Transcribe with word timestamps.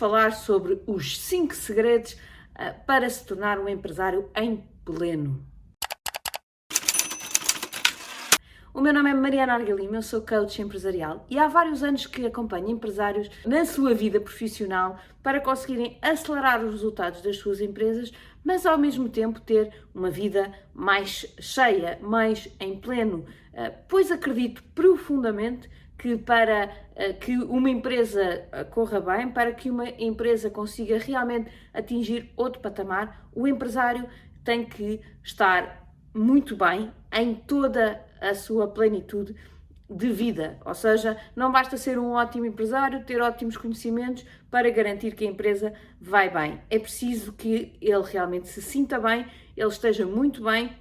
falar 0.00 0.32
sobre 0.32 0.80
os 0.86 1.20
5 1.20 1.54
segredos 1.54 2.14
uh, 2.14 2.86
para 2.86 3.06
se 3.10 3.22
tornar 3.26 3.58
um 3.58 3.68
empresário 3.68 4.30
em 4.34 4.64
pleno. 4.82 5.44
O 8.72 8.80
meu 8.80 8.94
nome 8.94 9.10
é 9.10 9.14
Mariana 9.14 9.52
Argalima, 9.52 9.96
eu 9.96 10.02
sou 10.02 10.22
coach 10.22 10.62
empresarial 10.62 11.26
e 11.28 11.38
há 11.38 11.48
vários 11.48 11.82
anos 11.82 12.06
que 12.06 12.24
acompanho 12.24 12.70
empresários 12.70 13.28
na 13.44 13.66
sua 13.66 13.92
vida 13.92 14.18
profissional 14.18 14.98
para 15.22 15.38
conseguirem 15.38 15.98
acelerar 16.00 16.64
os 16.64 16.72
resultados 16.72 17.20
das 17.20 17.36
suas 17.36 17.60
empresas, 17.60 18.10
mas 18.42 18.64
ao 18.64 18.78
mesmo 18.78 19.06
tempo 19.06 19.38
ter 19.38 19.70
uma 19.94 20.10
vida 20.10 20.50
mais 20.72 21.26
cheia, 21.38 21.98
mais 22.00 22.48
em 22.58 22.80
pleno, 22.80 23.26
ah, 23.52 23.70
pois 23.86 24.10
acredito 24.10 24.62
profundamente 24.74 25.68
que 26.00 26.16
para 26.16 26.70
ah, 26.96 27.12
que 27.12 27.36
uma 27.36 27.68
empresa 27.68 28.48
ah, 28.50 28.64
corra 28.64 29.00
bem, 29.00 29.30
para 29.30 29.52
que 29.52 29.70
uma 29.70 29.86
empresa 29.86 30.48
consiga 30.48 30.98
realmente 30.98 31.50
atingir 31.74 32.32
outro 32.36 32.62
patamar, 32.62 33.28
o 33.34 33.46
empresário 33.46 34.08
tem 34.42 34.64
que 34.64 35.02
estar 35.22 35.86
muito 36.14 36.56
bem 36.56 36.90
em 37.12 37.34
toda 37.34 38.02
a 38.18 38.34
sua 38.34 38.66
plenitude 38.66 39.36
de 39.90 40.10
vida. 40.10 40.58
Ou 40.64 40.74
seja, 40.74 41.18
não 41.36 41.52
basta 41.52 41.76
ser 41.76 41.98
um 41.98 42.12
ótimo 42.12 42.46
empresário, 42.46 43.04
ter 43.04 43.20
ótimos 43.20 43.58
conhecimentos 43.58 44.24
para 44.50 44.70
garantir 44.70 45.14
que 45.14 45.26
a 45.26 45.30
empresa 45.30 45.74
vai 46.00 46.30
bem. 46.30 46.62
É 46.70 46.78
preciso 46.78 47.34
que 47.34 47.76
ele 47.78 48.02
realmente 48.04 48.48
se 48.48 48.62
sinta 48.62 48.98
bem, 48.98 49.26
ele 49.54 49.68
esteja 49.68 50.06
muito 50.06 50.42
bem, 50.42 50.74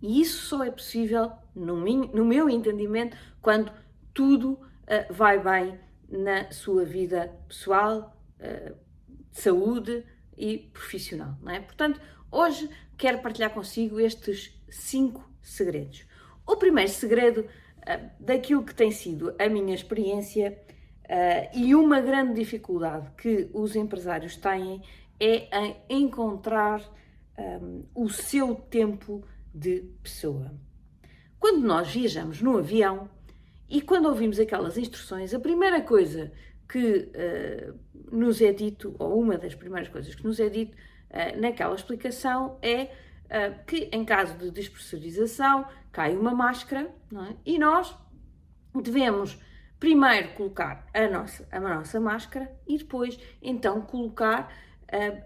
e 0.00 0.20
isso 0.20 0.46
só 0.46 0.62
é 0.62 0.70
possível, 0.70 1.32
no 1.56 2.24
meu 2.24 2.48
entendimento, 2.48 3.16
quando 3.40 3.72
tudo 4.14 4.52
uh, 4.52 5.12
vai 5.12 5.38
bem 5.42 5.78
na 6.08 6.50
sua 6.52 6.84
vida 6.84 7.36
pessoal, 7.48 8.16
uh, 8.38 8.74
de 9.32 9.40
saúde 9.40 10.04
e 10.36 10.58
profissional. 10.72 11.36
Não 11.42 11.52
é? 11.52 11.60
Portanto, 11.60 12.00
hoje 12.30 12.70
quero 12.96 13.18
partilhar 13.18 13.50
consigo 13.50 13.98
estes 14.00 14.56
cinco 14.70 15.28
segredos. 15.42 16.06
O 16.46 16.56
primeiro 16.56 16.90
segredo 16.90 17.40
uh, 17.40 18.10
daquilo 18.20 18.64
que 18.64 18.74
tem 18.74 18.92
sido 18.92 19.34
a 19.38 19.48
minha 19.48 19.74
experiência 19.74 20.58
e 21.52 21.74
uma 21.74 22.00
grande 22.00 22.32
dificuldade 22.32 23.10
que 23.18 23.50
os 23.52 23.76
empresários 23.76 24.38
têm 24.38 24.80
é 25.20 25.54
em 25.54 25.76
encontrar 25.90 26.80
um, 27.38 27.84
o 27.94 28.08
seu 28.08 28.54
tempo 28.54 29.22
de 29.54 29.82
pessoa. 30.02 30.50
Quando 31.38 31.60
nós 31.60 31.90
viajamos 31.90 32.40
no 32.40 32.56
avião 32.56 33.10
e 33.68 33.80
quando 33.80 34.06
ouvimos 34.06 34.38
aquelas 34.38 34.76
instruções, 34.76 35.32
a 35.32 35.40
primeira 35.40 35.80
coisa 35.80 36.32
que 36.68 37.10
uh, 37.14 37.78
nos 38.10 38.40
é 38.40 38.52
dito, 38.52 38.94
ou 38.98 39.20
uma 39.20 39.38
das 39.38 39.54
primeiras 39.54 39.88
coisas 39.88 40.14
que 40.14 40.24
nos 40.24 40.40
é 40.40 40.48
dito 40.48 40.76
uh, 41.10 41.40
naquela 41.40 41.74
explicação 41.74 42.58
é 42.62 42.84
uh, 42.84 43.64
que 43.66 43.88
em 43.92 44.04
caso 44.04 44.36
de 44.36 44.50
despressurização 44.50 45.66
cai 45.92 46.16
uma 46.16 46.34
máscara 46.34 46.90
é? 47.30 47.36
e 47.44 47.58
nós 47.58 47.96
devemos 48.82 49.38
primeiro 49.78 50.32
colocar 50.34 50.86
a 50.92 51.08
nossa, 51.08 51.46
a 51.50 51.60
nossa 51.60 52.00
máscara 52.00 52.50
e 52.66 52.78
depois 52.78 53.18
então 53.42 53.82
colocar 53.82 54.52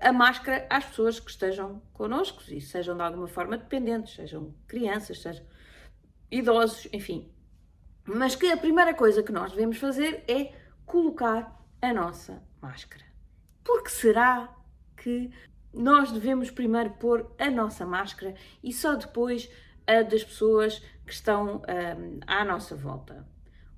a 0.00 0.12
máscara 0.12 0.66
às 0.70 0.86
pessoas 0.86 1.20
que 1.20 1.31
estejam 1.31 1.83
connosco 1.92 2.42
e 2.48 2.59
sejam 2.59 2.97
de 2.97 3.03
alguma 3.03 3.27
forma 3.27 3.59
dependentes, 3.59 4.14
sejam 4.14 4.55
crianças, 4.66 5.20
sejam 5.20 5.44
idosos, 6.31 6.89
enfim. 6.91 7.31
Mas 8.08 8.34
que 8.34 8.50
a 8.50 8.56
primeira 8.56 8.94
coisa 8.94 9.22
que 9.22 9.30
nós 9.30 9.52
devemos 9.52 9.76
fazer 9.76 10.24
é 10.26 10.52
colocar 10.86 11.62
a 11.82 11.92
nossa 11.92 12.42
máscara. 12.60 13.04
Porque 13.62 13.91
será 13.91 14.48
que 14.96 15.30
nós 15.74 16.10
devemos 16.10 16.50
primeiro 16.50 16.91
pôr 16.94 17.30
a 17.38 17.50
nossa 17.50 17.84
máscara 17.84 18.34
e 18.64 18.72
só 18.72 18.94
depois 18.94 19.50
a 19.86 20.02
das 20.02 20.24
pessoas 20.24 20.82
que 21.06 21.12
estão 21.12 21.56
um, 21.56 22.20
à 22.26 22.44
nossa 22.44 22.74
volta. 22.74 23.26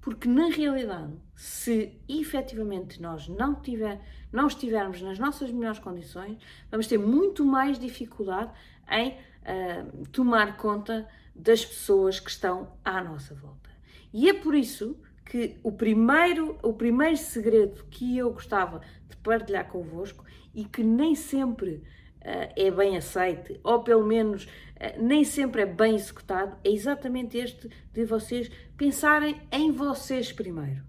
Porque 0.00 0.28
na 0.28 0.48
realidade, 0.48 1.12
se 1.36 2.00
efetivamente 2.08 3.02
nós 3.02 3.28
não, 3.28 3.54
tiver, 3.56 4.00
não 4.32 4.46
estivermos 4.46 5.02
nas 5.02 5.18
nossas 5.18 5.50
melhores 5.50 5.78
condições, 5.78 6.38
vamos 6.70 6.86
ter 6.86 6.98
muito 6.98 7.44
mais 7.44 7.78
dificuldade 7.78 8.50
em 8.88 9.10
uh, 9.10 10.06
tomar 10.08 10.56
conta 10.56 11.06
das 11.34 11.64
pessoas 11.64 12.18
que 12.18 12.30
estão 12.30 12.76
à 12.84 13.02
nossa 13.02 13.34
volta. 13.34 13.69
E 14.12 14.28
é 14.28 14.34
por 14.34 14.54
isso 14.54 14.96
que 15.24 15.56
o 15.62 15.70
primeiro, 15.70 16.58
o 16.62 16.72
primeiro 16.72 17.16
segredo 17.16 17.84
que 17.90 18.18
eu 18.18 18.32
gostava 18.32 18.80
de 19.08 19.16
partilhar 19.18 19.68
convosco 19.68 20.24
e 20.52 20.64
que 20.64 20.82
nem 20.82 21.14
sempre 21.14 21.74
uh, 21.74 22.52
é 22.56 22.70
bem 22.70 22.96
aceite, 22.96 23.60
ou 23.62 23.82
pelo 23.84 24.04
menos 24.04 24.44
uh, 24.44 25.00
nem 25.00 25.22
sempre 25.22 25.62
é 25.62 25.66
bem 25.66 25.94
executado, 25.94 26.56
é 26.64 26.70
exatamente 26.70 27.38
este 27.38 27.70
de 27.92 28.04
vocês 28.04 28.50
pensarem 28.76 29.40
em 29.52 29.70
vocês 29.70 30.32
primeiro. 30.32 30.82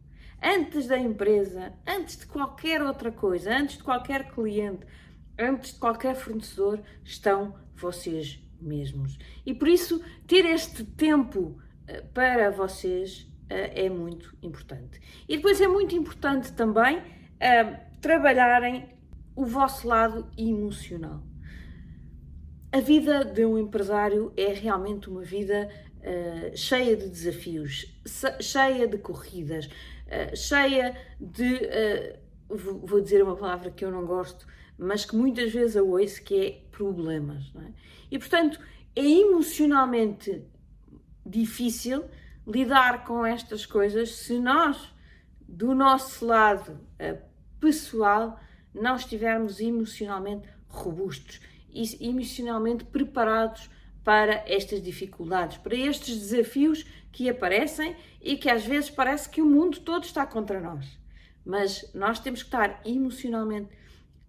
Antes 0.43 0.87
da 0.87 0.97
empresa, 0.97 1.71
antes 1.85 2.17
de 2.17 2.25
qualquer 2.25 2.81
outra 2.81 3.11
coisa, 3.11 3.55
antes 3.55 3.77
de 3.77 3.83
qualquer 3.83 4.31
cliente, 4.31 4.87
antes 5.37 5.73
de 5.73 5.79
qualquer 5.79 6.15
fornecedor, 6.15 6.81
estão 7.03 7.53
vocês 7.75 8.43
mesmos. 8.59 9.19
E 9.45 9.53
por 9.53 9.67
isso, 9.67 10.03
ter 10.25 10.45
este 10.45 10.83
tempo 10.83 11.59
para 12.13 12.49
vocês 12.51 13.27
é 13.49 13.89
muito 13.89 14.35
importante. 14.41 14.99
E 15.27 15.35
depois 15.35 15.59
é 15.59 15.67
muito 15.67 15.95
importante 15.95 16.53
também 16.53 17.01
trabalharem 17.99 18.89
o 19.35 19.45
vosso 19.45 19.87
lado 19.87 20.27
emocional. 20.37 21.23
A 22.71 22.79
vida 22.79 23.25
de 23.25 23.45
um 23.45 23.57
empresário 23.57 24.31
é 24.37 24.53
realmente 24.53 25.09
uma 25.09 25.23
vida 25.23 25.69
uh, 25.97 26.57
cheia 26.57 26.95
de 26.95 27.09
desafios, 27.09 27.85
cheia 28.39 28.87
de 28.87 28.97
corridas, 28.97 29.65
uh, 29.65 30.35
cheia 30.35 30.95
de. 31.19 31.55
Uh, 31.55 32.21
vou 32.83 33.01
dizer 33.01 33.23
uma 33.23 33.35
palavra 33.35 33.71
que 33.71 33.83
eu 33.83 33.91
não 33.91 34.05
gosto, 34.05 34.45
mas 34.77 35.05
que 35.05 35.15
muitas 35.15 35.51
vezes 35.51 35.75
a 35.75 35.83
ouço, 35.83 36.23
que 36.23 36.35
é 36.35 36.61
problemas. 36.71 37.51
É? 37.55 37.71
E 38.11 38.19
portanto, 38.19 38.59
é 38.95 39.05
emocionalmente 39.05 40.41
difícil 41.25 42.05
lidar 42.45 43.05
com 43.05 43.25
estas 43.25 43.65
coisas 43.65 44.15
se 44.15 44.39
nós, 44.39 44.93
do 45.47 45.75
nosso 45.75 46.25
lado 46.25 46.79
pessoal, 47.59 48.39
não 48.73 48.95
estivermos 48.95 49.59
emocionalmente 49.59 50.47
robustos 50.67 51.39
e 51.69 52.07
emocionalmente 52.07 52.83
preparados 52.85 53.69
para 54.03 54.43
estas 54.47 54.81
dificuldades, 54.81 55.57
para 55.57 55.75
estes 55.75 56.17
desafios 56.19 56.85
que 57.11 57.29
aparecem 57.29 57.95
e 58.21 58.35
que 58.35 58.49
às 58.49 58.65
vezes 58.65 58.89
parece 58.89 59.29
que 59.29 59.41
o 59.41 59.45
mundo 59.45 59.79
todo 59.81 60.03
está 60.03 60.25
contra 60.25 60.59
nós. 60.59 60.99
Mas 61.45 61.89
nós 61.93 62.19
temos 62.19 62.41
que 62.41 62.47
estar 62.47 62.81
emocionalmente 62.85 63.69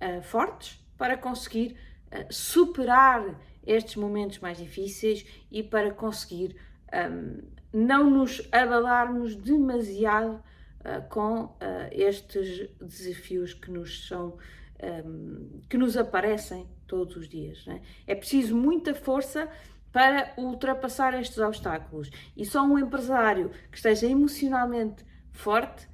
uh, 0.01 0.23
fortes 0.23 0.79
para 0.99 1.17
conseguir 1.17 1.77
uh, 2.09 2.33
superar 2.33 3.39
estes 3.67 3.97
momentos 3.97 4.39
mais 4.41 4.59
difíceis 4.59 5.25
e 5.51 5.63
para 5.63 5.93
conseguir 5.93 6.57
um, 6.93 7.41
não 7.73 8.11
nos 8.11 8.47
abalarmos 8.53 9.35
demasiado 9.35 10.35
uh, 10.81 11.09
com 11.09 11.57
estes 11.91 12.69
desafios 12.81 13.55
que 13.55 13.71
nos 13.71 14.07
são 14.07 14.37
um, 14.83 15.61
que 15.69 15.79
nos 15.79 15.97
aparecem 15.97 16.67
todos 16.87 17.17
os 17.17 17.29
dias. 17.29 17.65
É? 17.69 17.81
é 18.09 18.15
preciso 18.15 18.57
muita 18.57 18.95
força 18.95 19.49
para 19.93 20.33
ultrapassar 20.37 21.19
estes 21.21 21.39
obstáculos. 21.39 22.11
E 22.37 22.45
só 22.45 22.65
um 22.65 22.79
empresário 22.79 23.51
que 23.71 23.77
esteja 23.77 24.07
emocionalmente 24.07 25.05
forte 25.31 25.89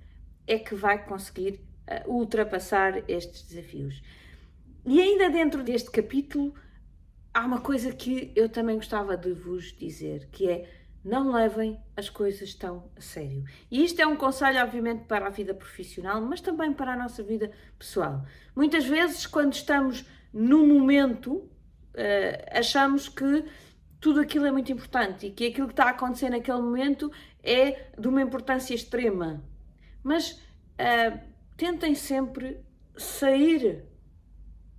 é 0.47 0.59
que 0.59 0.75
vai 0.75 1.05
conseguir 1.05 1.61
uh, 2.07 2.11
ultrapassar 2.11 3.03
estes 3.09 3.43
desafios. 3.43 4.03
E 4.87 5.01
ainda 5.01 5.29
dentro 5.29 5.63
deste 5.63 5.91
capítulo, 5.91 6.55
há 7.35 7.45
uma 7.45 7.61
coisa 7.61 7.93
que 7.93 8.33
eu 8.35 8.49
também 8.49 8.77
gostava 8.77 9.17
de 9.17 9.33
vos 9.33 9.77
dizer, 9.77 10.29
que 10.31 10.49
é 10.49 10.78
não 11.05 11.33
levem 11.33 11.81
as 11.97 12.11
coisas 12.11 12.55
tão 12.55 12.91
a 12.97 13.01
sério. 13.01 13.45
E 13.71 13.85
isto 13.85 14.01
é 14.01 14.07
um 14.07 14.17
conselho, 14.17 14.61
obviamente, 14.63 15.05
para 15.05 15.27
a 15.27 15.31
vida 15.31 15.55
profissional, 15.55 16.21
mas 16.21 16.41
também 16.41 16.73
para 16.73 16.93
a 16.93 16.97
nossa 16.97 17.23
vida 17.23 17.51
pessoal. 17.79 18.25
Muitas 18.55 18.85
vezes, 18.85 19.27
quando 19.27 19.53
estamos 19.53 20.05
no 20.33 20.67
momento, 20.67 21.35
uh, 21.35 21.51
achamos 22.53 23.09
que 23.09 23.45
tudo 24.01 24.21
aquilo 24.21 24.47
é 24.47 24.53
muito 24.53 24.71
importante 24.71 25.27
e 25.27 25.31
que 25.31 25.47
aquilo 25.47 25.67
que 25.67 25.73
está 25.73 25.85
a 25.85 25.91
acontecer 25.91 26.31
naquele 26.31 26.59
momento 26.61 27.11
é 27.43 27.91
de 27.99 28.09
uma 28.09 28.23
importância 28.23 28.75
extrema. 28.75 29.43
Mas 30.03 30.33
uh, 30.33 31.19
tentem 31.57 31.95
sempre 31.95 32.61
sair 32.97 33.85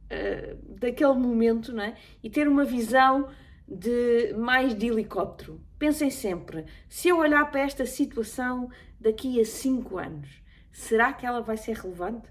uh, 0.05 0.77
daquele 0.79 1.13
momento 1.13 1.73
não 1.73 1.83
é? 1.83 1.95
e 2.23 2.29
ter 2.29 2.47
uma 2.47 2.63
visão 2.63 3.29
de 3.67 4.33
mais 4.33 4.75
de 4.75 4.87
helicóptero. 4.87 5.61
Pensem 5.79 6.09
sempre, 6.09 6.65
se 6.89 7.07
eu 7.07 7.17
olhar 7.17 7.49
para 7.49 7.61
esta 7.61 7.85
situação 7.85 8.69
daqui 8.99 9.39
a 9.39 9.45
5 9.45 9.97
anos, 9.97 10.43
será 10.73 11.13
que 11.13 11.25
ela 11.25 11.41
vai 11.41 11.55
ser 11.55 11.77
relevante? 11.77 12.27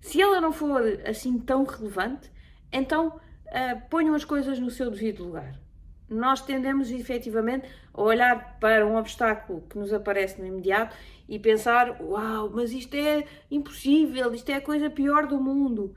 Se 0.00 0.22
ela 0.22 0.40
não 0.40 0.52
for 0.52 0.80
assim 1.04 1.40
tão 1.40 1.64
relevante, 1.64 2.30
então 2.70 3.08
uh, 3.08 3.88
ponham 3.90 4.14
as 4.14 4.24
coisas 4.24 4.60
no 4.60 4.70
seu 4.70 4.88
devido 4.92 5.24
lugar. 5.24 5.60
Nós 6.08 6.40
tendemos 6.40 6.92
efetivamente 6.92 7.68
a 7.92 8.00
olhar 8.00 8.60
para 8.60 8.86
um 8.86 8.96
obstáculo 8.96 9.62
que 9.62 9.76
nos 9.76 9.92
aparece 9.92 10.40
no 10.40 10.46
imediato 10.46 10.96
e 11.28 11.40
pensar: 11.40 12.00
Uau, 12.00 12.48
mas 12.54 12.70
isto 12.70 12.94
é 12.94 13.26
impossível, 13.50 14.32
isto 14.32 14.48
é 14.50 14.54
a 14.54 14.60
coisa 14.60 14.88
pior 14.88 15.26
do 15.26 15.40
mundo. 15.40 15.96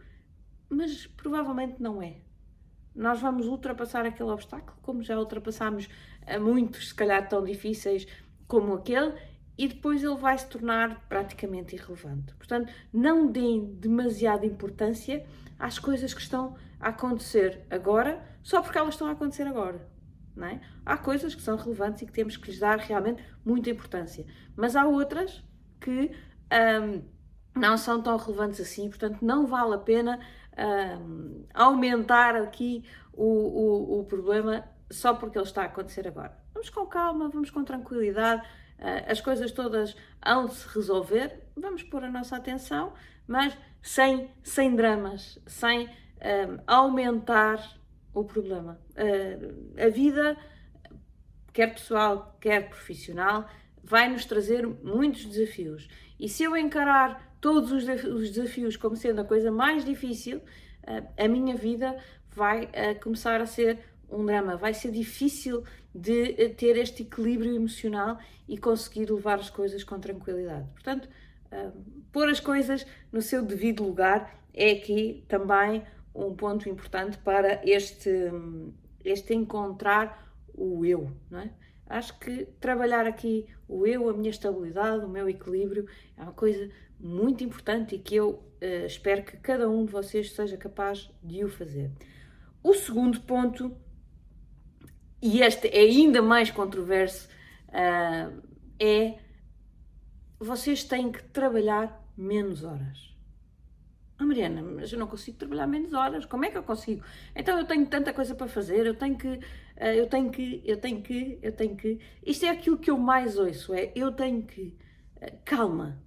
Mas 0.67 1.05
provavelmente 1.05 1.75
não 1.79 2.01
é. 2.01 2.21
Nós 2.95 3.21
vamos 3.21 3.47
ultrapassar 3.47 4.05
aquele 4.05 4.31
obstáculo, 4.31 4.77
como 4.81 5.03
já 5.03 5.17
ultrapassámos 5.17 5.87
muitos, 6.37 6.89
se 6.89 6.95
calhar 6.95 7.27
tão 7.27 7.43
difíceis 7.43 8.05
como 8.47 8.73
aquele, 8.73 9.13
e 9.57 9.67
depois 9.67 10.03
ele 10.03 10.15
vai 10.15 10.37
se 10.37 10.47
tornar 10.47 11.05
praticamente 11.09 11.75
irrelevante. 11.75 12.33
Portanto, 12.35 12.71
não 12.93 13.27
deem 13.27 13.73
demasiada 13.75 14.45
importância 14.45 15.25
às 15.57 15.77
coisas 15.77 16.13
que 16.13 16.21
estão 16.21 16.55
a 16.79 16.89
acontecer 16.89 17.65
agora, 17.69 18.23
só 18.41 18.61
porque 18.61 18.77
elas 18.77 18.93
estão 18.93 19.07
a 19.07 19.11
acontecer 19.11 19.47
agora. 19.47 19.87
É? 20.41 20.61
Há 20.85 20.95
coisas 20.95 21.35
que 21.35 21.41
são 21.41 21.57
relevantes 21.57 22.01
e 22.01 22.05
que 22.05 22.13
temos 22.13 22.37
que 22.37 22.49
lhes 22.49 22.59
dar 22.59 22.79
realmente 22.79 23.21
muita 23.43 23.69
importância, 23.69 24.25
mas 24.55 24.73
há 24.73 24.85
outras 24.85 25.43
que 25.81 26.11
um, 26.81 27.01
não 27.59 27.77
são 27.77 28.01
tão 28.01 28.15
relevantes 28.15 28.61
assim, 28.61 28.87
portanto, 28.87 29.17
não 29.21 29.45
vale 29.45 29.75
a 29.75 29.77
pena 29.77 30.17
um, 30.57 31.45
aumentar 31.53 32.35
aqui 32.37 32.85
o, 33.13 33.25
o, 33.25 33.99
o, 33.99 34.03
problema 34.05 34.63
só 34.91 35.13
porque 35.13 35.37
ele 35.37 35.45
está 35.45 35.63
a 35.63 35.65
acontecer 35.65 36.07
agora. 36.07 36.37
Vamos 36.53 36.69
com 36.69 36.85
calma, 36.85 37.29
vamos 37.29 37.49
com 37.49 37.63
tranquilidade, 37.63 38.41
uh, 38.79 39.11
as 39.11 39.21
coisas 39.21 39.51
todas 39.51 39.95
hão 40.21 40.45
de 40.45 40.55
se 40.55 40.67
resolver, 40.69 41.43
vamos 41.55 41.83
pôr 41.83 42.03
a 42.03 42.11
nossa 42.11 42.35
atenção, 42.35 42.93
mas 43.27 43.55
sem, 43.81 44.29
sem 44.43 44.75
dramas, 44.75 45.39
sem 45.45 45.87
um, 45.87 46.59
aumentar 46.67 47.79
o 48.13 48.23
problema. 48.23 48.79
Uh, 48.91 49.81
a 49.81 49.89
vida, 49.89 50.37
quer 51.53 51.67
pessoal, 51.67 52.35
quer 52.41 52.69
profissional, 52.69 53.47
vai 53.83 54.09
nos 54.09 54.25
trazer 54.25 54.67
muitos 54.67 55.25
desafios. 55.25 55.87
E 56.19 56.27
se 56.27 56.43
eu 56.43 56.57
encarar 56.57 57.35
todos 57.39 57.71
os 57.71 58.31
desafios 58.31 58.75
como 58.75 58.97
sendo 58.97 59.21
a 59.21 59.23
coisa 59.23 59.51
mais 59.51 59.85
difícil, 59.85 60.39
uh, 60.39 61.07
a 61.17 61.27
minha 61.27 61.55
vida 61.55 61.95
vai 62.31 62.69
começar 63.01 63.41
a 63.41 63.45
ser 63.45 63.79
um 64.11 64.25
drama. 64.25 64.57
Vai 64.57 64.73
ser 64.73 64.91
difícil 64.91 65.63
de 65.93 66.49
ter 66.49 66.77
este 66.77 67.03
equilíbrio 67.03 67.55
emocional 67.55 68.19
e 68.47 68.57
conseguir 68.57 69.09
levar 69.11 69.39
as 69.39 69.49
coisas 69.49 69.83
com 69.83 69.99
tranquilidade. 69.99 70.67
Portanto, 70.73 71.09
pôr 72.11 72.29
as 72.29 72.39
coisas 72.39 72.85
no 73.11 73.21
seu 73.21 73.43
devido 73.43 73.83
lugar 73.83 74.39
é 74.53 74.71
aqui 74.71 75.23
também 75.27 75.83
um 76.13 76.35
ponto 76.35 76.67
importante 76.67 77.17
para 77.19 77.61
este, 77.63 78.11
este 79.03 79.33
encontrar 79.33 80.33
o 80.53 80.85
eu, 80.85 81.11
não 81.29 81.39
é? 81.39 81.51
Acho 81.87 82.19
que 82.19 82.45
trabalhar 82.59 83.07
aqui 83.07 83.47
o 83.67 83.87
eu, 83.87 84.07
a 84.09 84.13
minha 84.13 84.29
estabilidade, 84.29 85.03
o 85.03 85.09
meu 85.09 85.27
equilíbrio 85.27 85.87
é 86.15 86.21
uma 86.21 86.33
coisa 86.33 86.69
muito 86.99 87.43
importante 87.43 87.95
e 87.95 87.99
que 87.99 88.15
eu 88.15 88.29
uh, 88.61 88.85
espero 88.85 89.23
que 89.23 89.37
cada 89.37 89.67
um 89.67 89.85
de 89.85 89.91
vocês 89.91 90.31
seja 90.33 90.55
capaz 90.55 91.09
de 91.23 91.43
o 91.43 91.49
fazer. 91.49 91.89
O 92.61 92.75
segundo 92.75 93.21
ponto, 93.21 93.75
e 95.21 95.41
este 95.41 95.67
é 95.67 95.81
ainda 95.81 96.21
mais 96.21 96.49
controverso, 96.51 97.27
uh, 97.69 98.41
é 98.79 99.19
vocês 100.39 100.83
têm 100.83 101.11
que 101.11 101.21
trabalhar 101.23 102.01
menos 102.15 102.63
horas. 102.63 103.09
Oh, 104.21 104.25
Mariana, 104.25 104.61
mas 104.61 104.91
eu 104.91 104.99
não 104.99 105.07
consigo 105.07 105.37
trabalhar 105.37 105.65
menos 105.65 105.93
horas. 105.93 106.25
Como 106.25 106.43
é 106.43 106.49
que 106.49 106.57
eu 106.57 106.63
consigo? 106.63 107.03
Então 107.33 107.57
eu 107.57 107.65
tenho 107.65 107.85
tanta 107.85 108.13
coisa 108.13 108.35
para 108.35 108.47
fazer, 108.47 108.85
eu 108.85 108.93
tenho 108.93 109.17
que, 109.17 109.39
eh, 109.77 109.97
eu 109.97 110.07
tenho 110.07 110.29
que, 110.29 110.61
eu 110.65 110.77
tenho 110.77 111.01
que, 111.01 111.39
eu 111.41 111.51
tenho 111.53 111.75
que. 111.77 111.99
Isto 112.25 112.45
é 112.45 112.49
aquilo 112.49 112.77
que 112.77 112.91
eu 112.91 112.97
mais 112.97 113.37
ouço, 113.37 113.73
é 113.73 113.91
eu 113.95 114.11
tenho 114.11 114.43
que. 114.43 114.77
Eh, 115.21 115.31
calma. 115.45 116.01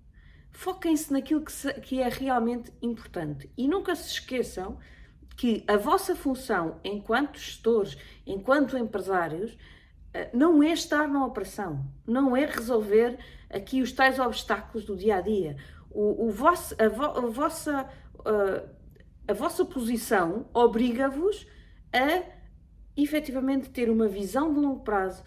Foquem-se 0.51 1.11
naquilo 1.13 1.43
que, 1.43 1.53
se, 1.53 1.73
que 1.81 2.01
é 2.03 2.09
realmente 2.09 2.71
importante. 2.83 3.51
E 3.57 3.67
nunca 3.67 3.95
se 3.97 4.11
esqueçam 4.13 4.79
que 5.37 5.65
a 5.67 5.77
vossa 5.77 6.15
função 6.15 6.81
enquanto 6.85 7.39
gestores, 7.39 7.97
enquanto 8.27 8.77
empresários, 8.77 9.57
eh, 10.15 10.31
não 10.33 10.63
é 10.63 10.73
estar 10.73 11.09
na 11.09 11.25
operação, 11.25 11.85
não 12.07 12.37
é 12.37 12.45
resolver 12.45 13.19
aqui 13.51 13.83
os 13.83 13.93
tais 13.93 14.19
obstáculos 14.19 14.85
do 14.85 14.97
dia 14.97 15.17
a 15.17 15.21
dia. 15.21 15.57
O, 15.91 16.27
o 16.27 16.31
vosso, 16.31 16.75
a, 16.79 16.89
vo, 16.89 17.05
a 17.05 17.27
vossa 17.27 17.89
uh, 18.21 18.83
a 19.27 19.33
vossa 19.33 19.65
posição 19.65 20.47
obriga-vos 20.53 21.47
a 21.93 22.23
efetivamente 22.97 23.71
ter 23.71 23.89
uma 23.89 24.09
visão 24.09 24.53
de 24.53 24.61
longo 24.61 24.81
prazo, 24.81 25.23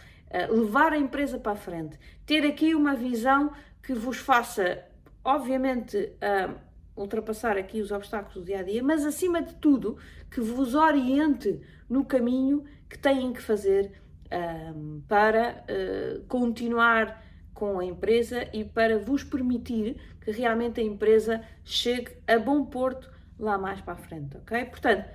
levar 0.49 0.93
a 0.93 0.97
empresa 0.97 1.39
para 1.39 1.53
a 1.53 1.55
frente, 1.55 1.97
ter 2.25 2.45
aqui 2.45 2.75
uma 2.75 2.93
visão 2.93 3.51
que 3.81 3.93
vos 3.93 4.17
faça, 4.17 4.83
obviamente, 5.23 5.97
uh, 5.97 6.55
ultrapassar 6.95 7.57
aqui 7.57 7.81
os 7.81 7.91
obstáculos 7.91 8.35
do 8.35 8.45
dia 8.45 8.59
a 8.59 8.63
dia, 8.63 8.81
mas 8.81 9.05
acima 9.05 9.41
de 9.41 9.55
tudo, 9.55 9.97
que 10.31 10.39
vos 10.39 10.73
oriente 10.73 11.59
no 11.89 12.05
caminho 12.05 12.63
que 12.89 12.97
têm 12.97 13.33
que 13.33 13.41
fazer 13.41 13.91
uh, 14.27 15.01
para 15.07 15.63
uh, 15.63 16.23
continuar 16.27 17.23
com 17.53 17.79
a 17.79 17.85
empresa 17.85 18.47
e 18.53 18.63
para 18.63 18.97
vos 18.99 19.23
permitir 19.23 19.97
que 20.21 20.31
realmente 20.31 20.79
a 20.79 20.83
empresa 20.83 21.41
chegue 21.63 22.17
a 22.27 22.37
bom 22.37 22.65
porto 22.65 23.11
lá 23.39 23.57
mais 23.57 23.81
para 23.81 23.93
a 23.93 23.97
frente, 23.97 24.37
ok? 24.37 24.65
Portanto, 24.65 25.09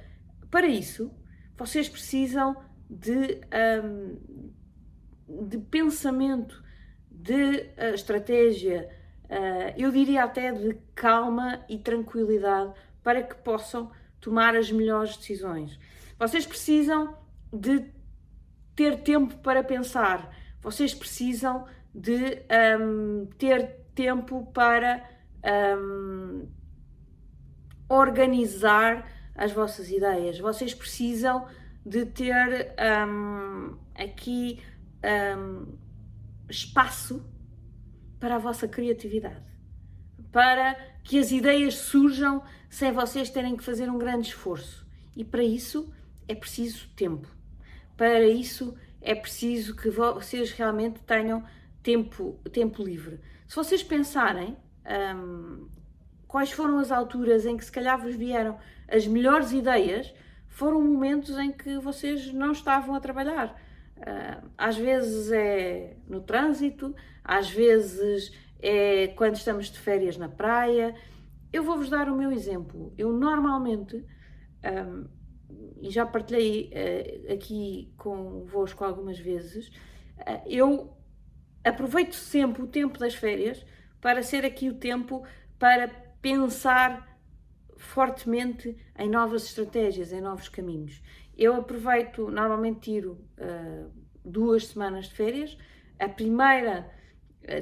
para 0.50 0.67
isso, 0.67 1.11
vocês 1.56 1.88
precisam 1.88 2.56
de, 2.88 3.41
um, 3.85 5.47
de 5.47 5.59
pensamento, 5.59 6.62
de 7.11 7.35
uh, 7.35 7.94
estratégia, 7.94 8.88
eu 9.77 9.91
diria 9.93 10.25
até 10.25 10.53
de 10.53 10.77
calma 10.94 11.65
e 11.69 11.79
tranquilidade 11.79 12.73
para 13.03 13.23
que 13.23 13.35
possam 13.37 13.91
tomar 14.21 14.56
as 14.56 14.71
melhores 14.71 15.17
decisões. 15.17 15.79
Vocês 16.19 16.44
precisam 16.44 17.17
de 17.53 17.85
ter 18.76 19.02
tempo 19.02 19.37
para 19.38 19.62
pensar, 19.62 20.35
vocês 20.61 20.95
precisam 20.95 21.66
de 21.95 22.43
um, 22.81 23.26
ter 23.38 23.81
tempo 23.95 24.47
para 24.52 25.02
um, 25.78 26.49
organizar 27.88 29.07
as 29.35 29.52
vossas 29.52 29.90
ideias. 29.90 30.38
Vocês 30.38 30.75
precisam 30.75 31.47
de 31.85 32.04
ter 32.07 32.75
um, 33.09 33.76
aqui 33.95 34.62
espaço 36.49 37.25
para 38.21 38.37
a 38.37 38.39
vossa 38.39 38.69
criatividade, 38.69 39.43
para 40.31 40.77
que 41.03 41.19
as 41.19 41.33
ideias 41.33 41.75
surjam 41.75 42.43
sem 42.69 42.93
vocês 42.93 43.31
terem 43.31 43.57
que 43.57 43.65
fazer 43.65 43.91
um 43.91 43.99
grande 43.99 44.29
esforço. 44.29 44.87
E 45.17 45.25
para 45.25 45.43
isso 45.43 45.93
é 46.29 46.35
preciso 46.35 46.89
tempo. 46.95 47.27
Para 47.97 48.23
isso 48.23 48.77
é 49.00 49.15
preciso 49.15 49.75
que 49.75 49.91
vocês 49.91 50.53
realmente 50.53 51.00
tenham 51.00 51.43
tempo, 51.83 52.39
tempo 52.53 52.83
livre. 52.83 53.21
Se 53.49 53.57
vocês 53.57 53.83
pensarem 53.83 54.57
um, 55.17 55.69
quais 56.29 56.53
foram 56.53 56.79
as 56.79 56.93
alturas 56.93 57.45
em 57.47 57.57
que 57.57 57.65
se 57.65 57.73
calhar 57.73 57.99
vos 57.99 58.15
vieram 58.15 58.59
as 58.89 59.07
melhores 59.07 59.53
ideias, 59.53 60.15
foram 60.49 60.81
momentos 60.81 61.37
em 61.39 61.50
que 61.50 61.79
vocês 61.79 62.33
não 62.33 62.53
estavam 62.53 62.95
a 62.95 63.00
trabalhar. 63.00 63.61
Uh, 63.97 64.49
às 64.57 64.77
vezes 64.77 65.31
é 65.31 65.97
no 66.09 66.21
trânsito, 66.21 66.95
às 67.25 67.50
vezes 67.50 68.33
é 68.62 69.09
quando 69.09 69.37
estamos 69.37 69.71
de 69.71 69.79
férias 69.79 70.17
na 70.17 70.29
praia. 70.29 70.95
Eu 71.53 71.62
vou-vos 71.62 71.89
dar 71.89 72.09
o 72.09 72.17
meu 72.17 72.31
exemplo. 72.31 72.93
Eu 72.97 73.12
normalmente, 73.12 74.05
um, 74.65 75.07
e 75.81 75.91
já 75.91 76.07
partilhei 76.07 76.71
uh, 76.71 77.33
aqui 77.33 77.93
convosco 77.97 78.85
algumas 78.85 79.19
vezes, 79.19 79.69
uh, 80.19 80.43
eu 80.47 80.97
aproveito 81.65 82.15
sempre 82.15 82.62
o 82.62 82.67
tempo 82.67 82.99
das 82.99 83.15
férias 83.15 83.65
para 84.00 84.23
ser 84.23 84.45
aqui 84.45 84.69
o 84.69 84.75
tempo 84.75 85.25
para 85.59 85.89
pensar 86.23 87.19
fortemente 87.77 88.77
em 88.99 89.09
novas 89.09 89.45
estratégias, 89.45 90.12
em 90.12 90.21
novos 90.21 90.49
caminhos. 90.49 91.03
Eu 91.37 91.55
aproveito, 91.55 92.31
normalmente 92.31 92.81
tiro 92.81 93.12
uh, 93.39 93.91
duas 94.25 94.67
semanas 94.67 95.07
de 95.07 95.15
férias. 95.15 95.57
A 95.99 96.09
primeira 96.09 96.91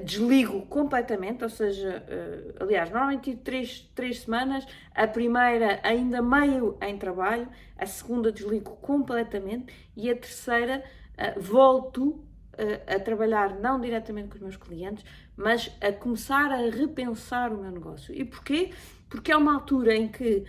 desligo 0.04 0.66
completamente, 0.66 1.44
ou 1.44 1.50
seja, 1.50 2.04
uh, 2.06 2.62
aliás, 2.62 2.90
normalmente 2.90 3.30
tiro 3.30 3.38
três, 3.38 3.90
três 3.94 4.20
semanas. 4.20 4.66
A 4.94 5.06
primeira 5.06 5.80
ainda 5.82 6.20
meio 6.20 6.76
em 6.82 6.99
trabalho, 6.99 7.49
a 7.76 7.87
segunda 7.87 8.32
desligo 8.32 8.76
completamente 8.76 9.73
e 9.97 10.11
a 10.11 10.14
terceira 10.14 10.85
volto 11.37 12.25
a, 12.87 13.00
trabalhar 13.00 13.58
não 13.58 13.80
diretamente 13.80 14.28
com 14.28 14.37
os 14.37 14.40
meus 14.40 14.56
clientes, 14.56 15.04
mas 15.37 15.76
a 15.80 15.92
começar 15.92 16.52
a 16.52 16.70
repensar 16.70 17.52
o 17.52 17.58
meu 17.58 17.73
negócio. 17.73 18.14
E 18.14 18.25
porquê? 18.25 18.70
porque 19.08 19.32
é 19.32 19.37
uma 19.37 19.54
altura 19.54 19.94
em 19.94 20.08
que 20.08 20.44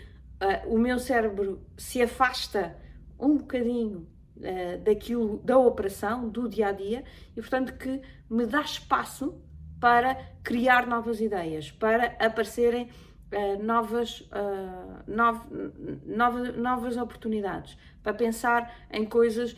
o 0.68 0.78
meu 0.78 1.00
cérebro 1.00 1.62
se 1.78 2.02
afasta 2.02 2.78
um 3.20 3.38
bocadinho 3.38 4.08
uh, 4.40 4.84
daquilo, 4.84 5.40
da 5.44 5.58
operação, 5.58 6.30
do 6.30 6.48
dia 6.48 6.70
a 6.70 6.72
dia, 6.72 7.04
e 7.36 7.42
portanto 7.42 7.78
que 7.78 8.02
me 8.30 8.46
dá 8.46 8.62
espaço 8.62 9.42
para 9.80 10.16
criar 10.44 10.88
novas 10.88 11.22
ideias, 11.22 11.72
para 11.72 12.16
aparecerem 12.20 12.90
uh, 13.32 13.64
novas, 13.64 14.22
uh, 14.22 15.04
nov, 15.08 16.52
novas, 16.58 16.98
oportunidades, 16.98 17.78
para 18.02 18.14
pensar 18.14 18.88
em 18.92 19.06
coisas 19.06 19.56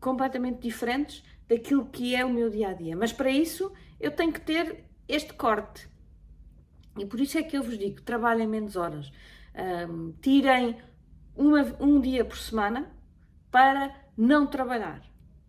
completamente 0.00 0.60
diferentes 0.60 1.24
daquilo 1.48 1.86
que 1.86 2.14
é 2.14 2.24
o 2.24 2.30
meu 2.30 2.50
dia 2.50 2.70
a 2.70 2.72
dia. 2.72 2.96
Mas 2.96 3.12
para 3.12 3.30
isso 3.30 3.72
eu 4.00 4.10
tenho 4.10 4.32
que 4.32 4.40
ter 4.40 4.84
este 5.08 5.32
corte. 5.32 5.88
E 6.98 7.06
por 7.06 7.20
isso 7.20 7.38
é 7.38 7.42
que 7.42 7.56
eu 7.56 7.62
vos 7.62 7.78
digo: 7.78 8.02
trabalhem 8.02 8.48
menos 8.48 8.74
horas, 8.74 9.12
tirem 10.20 10.76
uma, 11.36 11.62
um 11.78 12.00
dia 12.00 12.24
por 12.24 12.36
semana 12.36 12.95
para 13.56 13.90
não 14.18 14.46
trabalhar. 14.46 15.00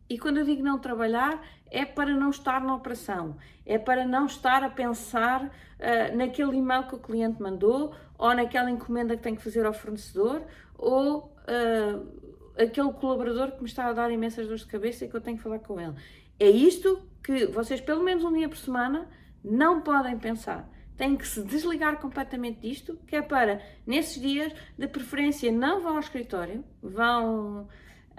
E 0.09 0.17
quando 0.17 0.37
eu 0.37 0.45
digo 0.45 0.63
não 0.63 0.79
trabalhar, 0.79 1.45
é 1.69 1.83
para 1.83 2.15
não 2.15 2.29
estar 2.29 2.61
na 2.61 2.73
operação, 2.73 3.35
é 3.65 3.77
para 3.77 4.05
não 4.05 4.27
estar 4.27 4.63
a 4.63 4.69
pensar 4.69 5.43
uh, 5.43 6.15
naquele 6.15 6.55
e-mail 6.55 6.87
que 6.87 6.95
o 6.95 6.99
cliente 6.99 7.41
mandou, 7.41 7.93
ou 8.17 8.33
naquela 8.33 8.71
encomenda 8.71 9.17
que 9.17 9.23
tem 9.23 9.35
que 9.35 9.43
fazer 9.43 9.65
ao 9.65 9.73
fornecedor, 9.73 10.41
ou 10.77 11.35
uh, 11.49 12.53
aquele 12.57 12.93
colaborador 12.93 13.51
que 13.51 13.61
me 13.61 13.67
está 13.67 13.87
a 13.87 13.91
dar 13.91 14.09
imensas 14.09 14.47
dores 14.47 14.61
de 14.61 14.67
cabeça 14.67 15.03
e 15.03 15.09
que 15.09 15.15
eu 15.17 15.19
tenho 15.19 15.35
que 15.35 15.43
falar 15.43 15.59
com 15.59 15.77
ele. 15.77 15.95
É 16.39 16.49
isto 16.49 17.01
que 17.21 17.45
vocês, 17.47 17.81
pelo 17.81 18.05
menos 18.05 18.23
um 18.23 18.31
dia 18.31 18.47
por 18.47 18.57
semana, 18.57 19.09
não 19.43 19.81
podem 19.81 20.17
pensar. 20.17 20.65
Têm 20.95 21.17
que 21.17 21.27
se 21.27 21.43
desligar 21.43 21.99
completamente 21.99 22.61
disto, 22.61 22.97
que 23.05 23.17
é 23.17 23.21
para, 23.21 23.61
nesses 23.85 24.21
dias, 24.21 24.53
de 24.77 24.87
preferência, 24.87 25.51
não 25.51 25.81
vão 25.81 25.95
ao 25.95 25.99
escritório, 25.99 26.63
vão 26.81 27.67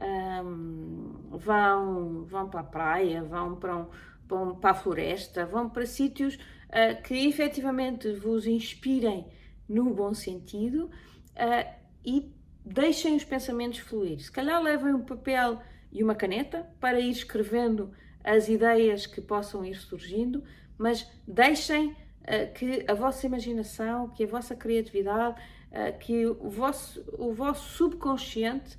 um, 0.00 1.12
vão, 1.30 2.24
vão 2.24 2.48
para 2.48 2.60
a 2.60 2.64
praia, 2.64 3.22
vão 3.22 3.56
para, 3.56 3.76
um, 3.76 4.54
para 4.54 4.70
a 4.70 4.74
floresta, 4.74 5.46
vão 5.46 5.68
para 5.68 5.86
sítios 5.86 6.36
uh, 6.36 7.02
que 7.02 7.26
efetivamente 7.26 8.12
vos 8.12 8.46
inspirem 8.46 9.26
no 9.68 9.92
bom 9.92 10.14
sentido 10.14 10.84
uh, 10.86 11.74
e 12.04 12.32
deixem 12.64 13.16
os 13.16 13.24
pensamentos 13.24 13.80
fluir. 13.80 14.20
Se 14.20 14.30
calhar 14.30 14.62
levem 14.62 14.94
um 14.94 15.02
papel 15.02 15.60
e 15.90 16.02
uma 16.02 16.14
caneta 16.14 16.66
para 16.80 17.00
ir 17.00 17.10
escrevendo 17.10 17.92
as 18.22 18.48
ideias 18.48 19.06
que 19.06 19.20
possam 19.20 19.64
ir 19.64 19.76
surgindo, 19.76 20.44
mas 20.76 21.10
deixem 21.26 21.90
uh, 21.90 22.52
que 22.54 22.84
a 22.86 22.94
vossa 22.94 23.26
imaginação, 23.26 24.08
que 24.10 24.24
a 24.24 24.26
vossa 24.26 24.54
criatividade, 24.54 25.40
uh, 25.72 25.98
que 25.98 26.26
o 26.26 26.48
vosso, 26.48 27.04
o 27.18 27.32
vosso 27.32 27.68
subconsciente 27.70 28.78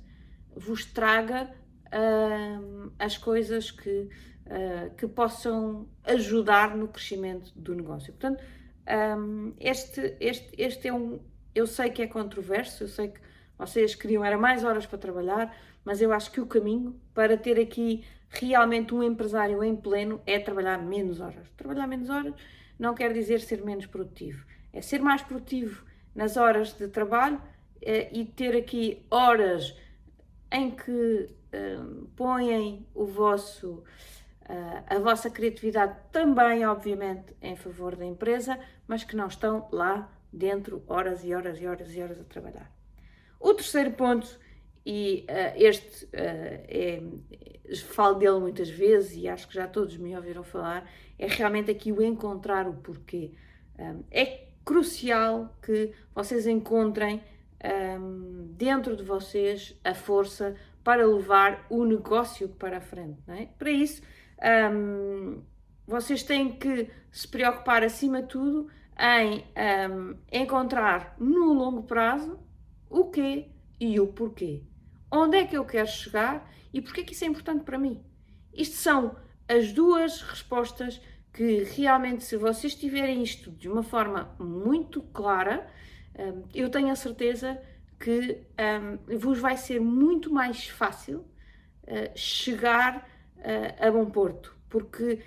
vos 0.54 0.84
traga 0.84 1.50
uh, 1.86 2.92
as 2.98 3.16
coisas 3.16 3.70
que, 3.70 4.08
uh, 4.46 4.94
que 4.96 5.06
possam 5.06 5.88
ajudar 6.04 6.76
no 6.76 6.88
crescimento 6.88 7.52
do 7.54 7.74
negócio. 7.74 8.12
Portanto, 8.12 8.42
um, 9.18 9.54
este, 9.58 10.16
este, 10.20 10.50
este 10.56 10.88
é 10.88 10.92
um. 10.92 11.20
Eu 11.54 11.66
sei 11.66 11.90
que 11.90 12.02
é 12.02 12.06
controverso, 12.06 12.84
eu 12.84 12.88
sei 12.88 13.08
que 13.08 13.20
vocês 13.58 13.94
queriam 13.94 14.24
era 14.24 14.38
mais 14.38 14.64
horas 14.64 14.86
para 14.86 14.98
trabalhar, 14.98 15.54
mas 15.84 16.00
eu 16.00 16.12
acho 16.12 16.30
que 16.30 16.40
o 16.40 16.46
caminho 16.46 16.98
para 17.12 17.36
ter 17.36 17.60
aqui 17.60 18.04
realmente 18.28 18.94
um 18.94 19.02
empresário 19.02 19.62
em 19.62 19.74
pleno 19.74 20.20
é 20.26 20.38
trabalhar 20.38 20.78
menos 20.78 21.20
horas. 21.20 21.48
Trabalhar 21.56 21.86
menos 21.86 22.08
horas 22.08 22.34
não 22.78 22.94
quer 22.94 23.12
dizer 23.12 23.40
ser 23.40 23.62
menos 23.62 23.86
produtivo, 23.86 24.46
é 24.72 24.80
ser 24.80 25.00
mais 25.00 25.20
produtivo 25.22 25.84
nas 26.14 26.36
horas 26.36 26.72
de 26.72 26.88
trabalho 26.88 27.40
eh, 27.82 28.08
e 28.12 28.24
ter 28.24 28.56
aqui 28.56 29.04
horas 29.10 29.76
em 30.50 30.70
que 30.70 31.30
uh, 31.54 32.06
põem 32.16 32.86
o 32.94 33.04
vosso, 33.06 33.82
uh, 34.48 34.84
a 34.86 34.98
vossa 34.98 35.30
criatividade 35.30 35.96
também, 36.10 36.66
obviamente, 36.66 37.34
em 37.40 37.56
favor 37.56 37.96
da 37.96 38.04
empresa, 38.04 38.58
mas 38.86 39.04
que 39.04 39.16
não 39.16 39.26
estão 39.26 39.68
lá 39.72 40.10
dentro 40.32 40.82
horas 40.86 41.24
e 41.24 41.34
horas 41.34 41.60
e 41.60 41.66
horas 41.66 41.94
e 41.94 42.02
horas 42.02 42.20
a 42.20 42.24
trabalhar. 42.24 42.70
O 43.38 43.54
terceiro 43.54 43.92
ponto, 43.92 44.38
e 44.84 45.26
uh, 45.28 45.52
este 45.56 46.08
é, 46.12 47.02
falo 47.78 48.14
dele 48.16 48.38
muitas 48.40 48.68
vezes 48.68 49.16
e 49.16 49.28
acho 49.28 49.46
que 49.48 49.54
já 49.54 49.66
todos 49.66 49.96
me 49.96 50.14
ouviram 50.16 50.42
falar, 50.42 50.90
é 51.18 51.26
realmente 51.26 51.70
aqui 51.70 51.92
o 51.92 52.02
encontrar 52.02 52.66
o 52.68 52.74
porquê. 52.74 53.32
Um, 53.78 54.02
é 54.10 54.46
crucial 54.64 55.56
que 55.62 55.92
vocês 56.14 56.46
encontrem 56.46 57.22
um, 57.64 58.52
dentro 58.56 58.96
de 58.96 59.02
vocês 59.02 59.78
a 59.84 59.94
força 59.94 60.56
para 60.82 61.06
levar 61.06 61.66
o 61.68 61.84
negócio 61.84 62.48
para 62.48 62.78
a 62.78 62.80
frente. 62.80 63.18
É? 63.28 63.46
Para 63.46 63.70
isso, 63.70 64.02
um, 64.72 65.42
vocês 65.86 66.22
têm 66.22 66.52
que 66.52 66.88
se 67.10 67.28
preocupar, 67.28 67.82
acima 67.82 68.22
de 68.22 68.28
tudo, 68.28 68.68
em 68.98 69.44
um, 69.90 70.16
encontrar 70.30 71.16
no 71.18 71.52
longo 71.52 71.82
prazo 71.82 72.38
o 72.88 73.10
quê 73.10 73.48
e 73.78 73.98
o 73.98 74.08
porquê. 74.08 74.62
Onde 75.10 75.38
é 75.38 75.46
que 75.46 75.56
eu 75.56 75.64
quero 75.64 75.88
chegar 75.88 76.50
e 76.72 76.80
porquê 76.80 77.02
que 77.02 77.12
isso 77.12 77.24
é 77.24 77.26
importante 77.26 77.64
para 77.64 77.78
mim. 77.78 78.02
Isto 78.52 78.76
são 78.76 79.16
as 79.48 79.72
duas 79.72 80.22
respostas 80.22 81.00
que 81.32 81.64
realmente, 81.64 82.24
se 82.24 82.36
vocês 82.36 82.74
tiverem 82.74 83.22
isto 83.22 83.50
de 83.50 83.68
uma 83.68 83.82
forma 83.82 84.34
muito 84.38 85.02
clara, 85.02 85.68
um, 86.20 86.44
eu 86.54 86.68
tenho 86.68 86.90
a 86.90 86.96
certeza 86.96 87.60
que 87.98 88.42
um, 89.08 89.18
vos 89.18 89.38
vai 89.38 89.56
ser 89.56 89.80
muito 89.80 90.32
mais 90.32 90.68
fácil 90.68 91.18
uh, 91.84 92.10
chegar 92.14 93.08
uh, 93.36 93.86
a 93.86 93.90
bom 93.90 94.06
porto, 94.10 94.56
porque 94.68 95.20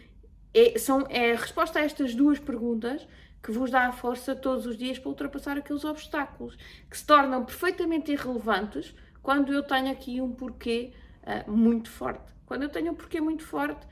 é, 0.53 0.77
são, 0.77 1.05
é 1.09 1.33
a 1.33 1.35
resposta 1.35 1.79
a 1.79 1.83
estas 1.83 2.13
duas 2.13 2.39
perguntas 2.39 3.07
que 3.41 3.51
vos 3.51 3.69
dá 3.69 3.87
a 3.87 3.91
força 3.91 4.35
todos 4.35 4.65
os 4.65 4.77
dias 4.77 4.97
para 4.97 5.09
ultrapassar 5.09 5.57
aqueles 5.57 5.83
obstáculos 5.83 6.55
que 6.89 6.97
se 6.97 7.05
tornam 7.05 7.43
perfeitamente 7.43 8.11
irrelevantes 8.11 8.95
quando 9.21 9.53
eu 9.53 9.63
tenho 9.63 9.91
aqui 9.91 10.21
um 10.21 10.31
porquê 10.31 10.93
uh, 11.23 11.51
muito 11.51 11.89
forte. 11.89 12.31
Quando 12.45 12.63
eu 12.63 12.69
tenho 12.69 12.91
um 12.91 12.95
porquê 12.95 13.19
muito 13.19 13.43
forte, 13.43 13.87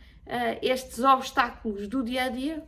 estes 0.61 0.99
obstáculos 0.99 1.87
do 1.87 2.03
dia 2.03 2.25
a 2.25 2.29
dia 2.29 2.63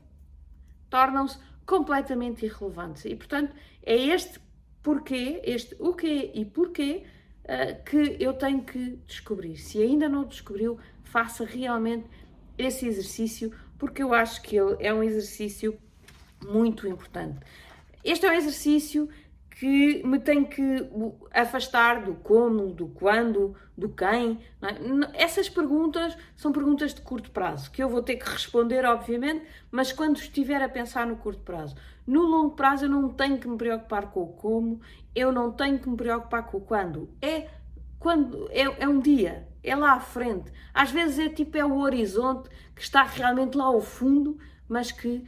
tornam-se 0.89 1.37
completamente 1.65 2.45
irrelevantes. 2.45 3.05
E, 3.05 3.15
portanto, 3.15 3.53
é 3.83 3.95
este 3.95 4.39
porquê, 4.81 5.41
este 5.43 5.75
o 5.79 5.93
quê 5.93 6.31
e 6.33 6.45
porquê 6.45 7.03
uh, 7.45 7.83
que 7.83 8.17
eu 8.19 8.33
tenho 8.33 8.63
que 8.63 8.99
descobrir. 9.07 9.57
Se 9.57 9.81
ainda 9.81 10.09
não 10.09 10.25
descobriu, 10.25 10.77
faça 11.03 11.45
realmente 11.45 12.05
esse 12.57 12.85
exercício, 12.85 13.51
porque 13.77 14.03
eu 14.03 14.13
acho 14.13 14.41
que 14.41 14.55
ele 14.57 14.75
é 14.79 14.93
um 14.93 15.03
exercício 15.03 15.77
muito 16.43 16.87
importante. 16.87 17.39
Este 18.03 18.25
é 18.25 18.31
um 18.31 18.33
exercício 18.33 19.09
que 19.55 20.01
me 20.05 20.19
tem 20.19 20.43
que 20.43 20.89
afastar 21.31 22.01
do 22.01 22.15
como, 22.15 22.73
do 22.73 22.87
quando, 22.87 23.55
do 23.77 23.87
quem. 23.87 24.39
É? 24.61 25.23
Essas 25.23 25.47
perguntas 25.47 26.17
são 26.35 26.51
perguntas 26.51 26.93
de 26.93 27.01
curto 27.01 27.29
prazo, 27.31 27.69
que 27.71 27.81
eu 27.83 27.87
vou 27.87 28.01
ter 28.01 28.15
que 28.15 28.29
responder, 28.29 28.83
obviamente, 28.85 29.45
mas 29.71 29.91
quando 29.91 30.17
estiver 30.17 30.61
a 30.61 30.69
pensar 30.69 31.05
no 31.05 31.17
curto 31.17 31.41
prazo. 31.41 31.75
No 32.05 32.23
longo 32.23 32.55
prazo, 32.55 32.85
eu 32.85 32.89
não 32.89 33.09
tenho 33.09 33.37
que 33.37 33.47
me 33.47 33.57
preocupar 33.57 34.11
com 34.11 34.23
o 34.23 34.27
como, 34.27 34.81
eu 35.15 35.31
não 35.31 35.51
tenho 35.51 35.77
que 35.77 35.87
me 35.87 35.95
preocupar 35.95 36.45
com 36.47 36.57
o 36.57 36.61
quando. 36.61 37.09
É 37.21 37.47
quando 37.99 38.49
é, 38.51 38.63
é 38.83 38.87
um 38.87 38.99
dia, 38.99 39.47
é 39.63 39.75
lá 39.75 39.93
à 39.93 39.99
frente. 39.99 40.51
Às 40.73 40.91
vezes 40.91 41.19
é 41.19 41.29
tipo 41.29 41.57
é 41.57 41.63
o 41.63 41.77
horizonte 41.77 42.49
que 42.75 42.81
está 42.81 43.03
realmente 43.03 43.55
lá 43.55 43.65
ao 43.65 43.79
fundo, 43.79 44.37
mas 44.67 44.91
que 44.91 45.23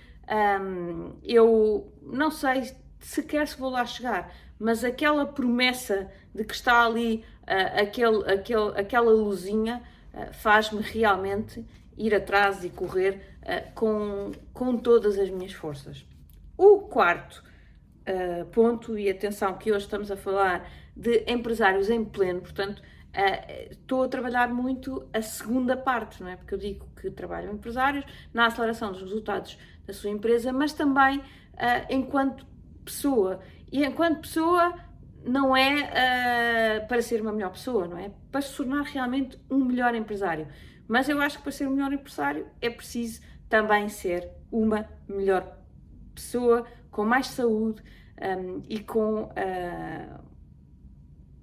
hum, 0.60 1.14
eu 1.24 1.94
não 2.02 2.30
sei 2.32 2.76
sequer 3.06 3.48
se 3.48 3.56
vou 3.58 3.70
lá 3.70 3.86
chegar, 3.86 4.34
mas 4.58 4.84
aquela 4.84 5.28
promessa 5.28 6.10
de 6.34 6.44
que 6.44 6.56
está 6.56 6.84
ali 6.84 7.24
uh, 7.44 7.82
aquele, 7.82 8.32
aquele, 8.32 8.80
aquela 8.80 9.12
luzinha 9.12 9.84
uh, 10.12 10.34
faz-me 10.34 10.82
realmente 10.82 11.64
ir 11.96 12.16
atrás 12.16 12.64
e 12.64 12.70
correr 12.70 13.38
uh, 13.44 13.72
com, 13.76 14.32
com 14.52 14.76
todas 14.76 15.20
as 15.20 15.30
minhas 15.30 15.54
forças. 15.54 16.06
O 16.58 16.80
quarto 16.80 17.44
ponto, 18.52 19.00
e 19.00 19.10
atenção 19.10 19.58
que 19.58 19.72
hoje 19.72 19.86
estamos 19.86 20.12
a 20.12 20.16
falar 20.16 20.70
de 20.96 21.24
empresários 21.28 21.90
em 21.90 22.06
pleno, 22.06 22.40
portanto, 22.40 22.80
estou 23.72 24.04
a 24.04 24.08
trabalhar 24.08 24.48
muito 24.54 25.10
a 25.12 25.24
segunda 25.24 25.76
parte, 25.76 26.22
não 26.22 26.30
é? 26.30 26.36
Porque 26.36 26.54
eu 26.54 26.58
digo 26.60 26.88
que 27.02 27.10
trabalho 27.10 27.52
empresários 27.52 28.06
na 28.32 28.46
aceleração 28.46 28.92
dos 28.92 29.02
resultados 29.02 29.58
da 29.88 29.92
sua 29.92 30.12
empresa, 30.12 30.54
mas 30.54 30.72
também 30.72 31.20
enquanto 31.90 32.46
pessoa. 32.86 33.42
E 33.72 33.84
enquanto 33.84 34.22
pessoa, 34.22 34.74
não 35.26 35.58
é 35.58 36.84
uh, 36.84 36.88
para 36.88 37.02
ser 37.02 37.22
uma 37.22 37.34
melhor 37.34 37.52
pessoa, 37.52 37.88
não 37.88 37.98
é? 37.98 38.12
Para 38.32 38.42
se 38.42 38.56
tornar 38.56 38.84
realmente 38.84 39.38
um 39.50 39.66
melhor 39.66 39.96
empresário. 39.96 40.48
Mas 40.88 41.10
eu 41.10 41.20
acho 41.20 41.38
que 41.38 41.44
para 41.44 41.52
ser 41.52 41.68
um 41.68 41.72
melhor 41.72 41.92
empresário 41.92 42.48
é 42.62 42.70
preciso 42.70 43.22
também 43.50 43.90
ser 43.90 44.30
uma 44.52 44.88
melhor 45.08 45.58
pessoa, 46.14 46.66
com 46.92 47.04
mais 47.04 47.28
saúde, 47.28 47.82
um, 48.22 48.62
e 48.70 48.80
com 48.80 49.24
uh, 49.24 50.24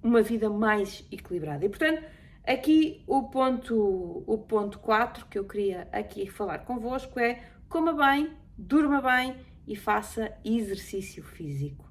uma 0.01 0.21
vida 0.21 0.49
mais 0.49 1.05
equilibrada. 1.11 1.65
E 1.65 1.69
portanto, 1.69 2.03
aqui 2.45 3.03
o 3.07 3.23
ponto, 3.29 4.23
o 4.25 4.37
ponto 4.37 4.79
4 4.79 5.27
que 5.27 5.37
eu 5.37 5.45
queria 5.45 5.87
aqui 5.91 6.27
falar 6.27 6.59
convosco 6.59 7.19
é 7.19 7.43
coma 7.69 7.93
bem, 7.93 8.31
durma 8.57 9.01
bem 9.01 9.35
e 9.67 9.75
faça 9.75 10.31
exercício 10.43 11.23
físico. 11.23 11.89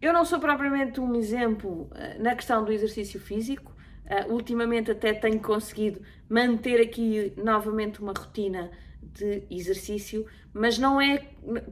Eu 0.00 0.12
não 0.12 0.24
sou 0.24 0.38
propriamente 0.38 1.00
um 1.00 1.14
exemplo 1.14 1.90
uh, 1.92 2.22
na 2.22 2.34
questão 2.34 2.64
do 2.64 2.72
exercício 2.72 3.18
físico. 3.18 3.74
Uh, 4.04 4.32
ultimamente 4.32 4.90
até 4.90 5.12
tenho 5.12 5.40
conseguido 5.40 6.00
manter 6.28 6.80
aqui 6.80 7.32
novamente 7.36 8.00
uma 8.00 8.12
rotina 8.12 8.70
de 9.02 9.42
exercício, 9.50 10.26
mas 10.52 10.78
não 10.78 11.00
é, 11.00 11.24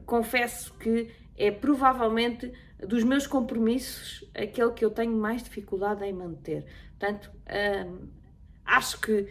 confesso 0.05 0.73
que 0.73 1.09
é 1.37 1.51
provavelmente 1.51 2.51
dos 2.79 3.03
meus 3.03 3.25
compromissos 3.25 4.29
aquele 4.33 4.71
que 4.71 4.83
eu 4.83 4.89
tenho 4.89 5.13
mais 5.13 5.43
dificuldade 5.43 6.03
em 6.03 6.11
manter. 6.11 6.65
Portanto, 6.97 7.31
hum, 7.87 8.07
acho 8.65 8.99
que 8.99 9.27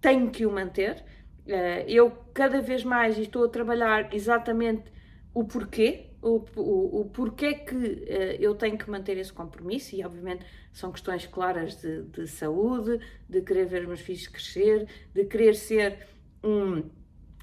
tenho 0.00 0.30
que 0.30 0.46
o 0.46 0.52
manter. 0.52 1.04
Uh, 1.46 1.84
eu 1.86 2.10
cada 2.34 2.60
vez 2.60 2.84
mais 2.84 3.16
estou 3.18 3.44
a 3.44 3.48
trabalhar 3.48 4.12
exatamente 4.12 4.92
o 5.32 5.44
porquê, 5.44 6.10
o, 6.20 6.44
o, 6.56 7.00
o 7.02 7.04
porquê 7.06 7.54
que 7.54 8.04
eu 8.40 8.54
tenho 8.54 8.76
que 8.76 8.90
manter 8.90 9.16
esse 9.18 9.32
compromisso, 9.32 9.94
e 9.94 10.04
obviamente 10.04 10.44
são 10.72 10.90
questões 10.90 11.26
claras 11.26 11.76
de, 11.80 12.02
de 12.04 12.26
saúde, 12.26 12.98
de 13.28 13.42
querer 13.42 13.66
ver 13.66 13.82
os 13.82 13.86
meus 13.86 14.00
filhos 14.00 14.26
crescer, 14.26 14.88
de 15.14 15.24
querer 15.26 15.54
ser 15.54 16.06
um, 16.42 16.82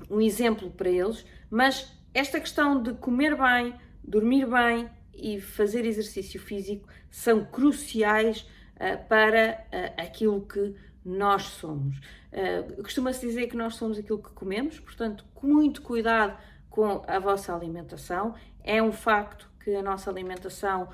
um 0.10 0.20
exemplo 0.20 0.72
para 0.72 0.90
eles, 0.90 1.26
mas 1.50 1.96
esta 2.14 2.40
questão 2.40 2.82
de 2.82 2.94
comer 2.94 3.36
bem, 3.36 3.74
dormir 4.04 4.48
bem 4.48 4.90
e 5.14 5.40
fazer 5.40 5.86
exercício 5.86 6.40
físico 6.40 6.88
são 7.10 7.46
cruciais 7.46 8.42
uh, 8.76 9.08
para 9.08 9.66
uh, 9.72 10.02
aquilo 10.02 10.42
que 10.46 10.76
nós 11.06 11.44
somos. 11.44 12.00
Uh, 12.34 12.82
Costuma-se 12.82 13.26
dizer 13.26 13.48
que 13.48 13.56
nós 13.56 13.76
somos 13.76 13.98
aquilo 13.98 14.22
que 14.22 14.32
comemos, 14.32 14.80
portanto, 14.80 15.24
muito 15.42 15.82
cuidado 15.82 16.38
com 16.70 17.04
a 17.08 17.20
vossa 17.20 17.56
alimentação. 17.56 18.34
É 18.64 18.82
um 18.82 18.92
facto 18.92 19.50
que 19.64 19.76
a 19.76 19.82
nossa 19.82 20.10
alimentação 20.10 20.90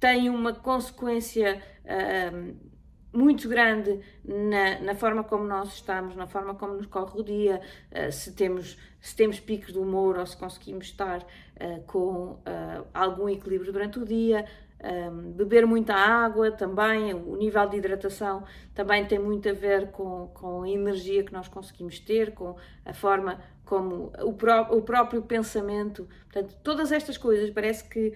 tem 0.00 0.28
uma 0.30 0.52
consequência 0.52 1.62
muito 3.16 3.48
grande 3.48 3.98
na, 4.24 4.80
na, 4.80 4.94
forma 4.94 5.24
como 5.24 5.44
nós 5.44 5.74
estamos, 5.74 6.14
na 6.14 6.26
forma 6.26 6.54
como 6.54 6.74
nos 6.74 6.86
corre 6.86 7.18
o 7.18 7.24
dia, 7.24 7.60
uh, 7.90 8.12
se, 8.12 8.34
temos, 8.34 8.76
se 9.00 9.16
temos 9.16 9.40
picos 9.40 9.72
de 9.72 9.78
humor 9.78 10.18
ou 10.18 10.26
se 10.26 10.36
conseguimos 10.36 10.86
estar 10.86 11.22
uh, 11.22 11.82
com 11.86 12.32
uh, 12.32 12.86
algum 12.92 13.28
equilíbrio 13.28 13.72
durante 13.72 13.98
o 13.98 14.04
dia. 14.04 14.44
Um, 14.82 15.32
beber 15.32 15.66
muita 15.66 15.94
água 15.94 16.50
também, 16.52 17.14
o 17.14 17.34
nível 17.34 17.66
de 17.66 17.78
hidratação 17.78 18.44
também 18.74 19.06
tem 19.06 19.18
muito 19.18 19.48
a 19.48 19.52
ver 19.52 19.90
com, 19.90 20.28
com 20.34 20.62
a 20.62 20.68
energia 20.68 21.24
que 21.24 21.32
nós 21.32 21.48
conseguimos 21.48 21.98
ter, 21.98 22.34
com 22.34 22.56
a 22.84 22.92
forma 22.92 23.40
como 23.64 24.12
o, 24.22 24.32
pró 24.34 24.68
o 24.70 24.82
próprio 24.82 25.22
pensamento. 25.22 26.08
Portanto, 26.30 26.56
todas 26.62 26.92
estas 26.92 27.18
coisas 27.18 27.50
parece 27.50 27.88
que 27.88 28.14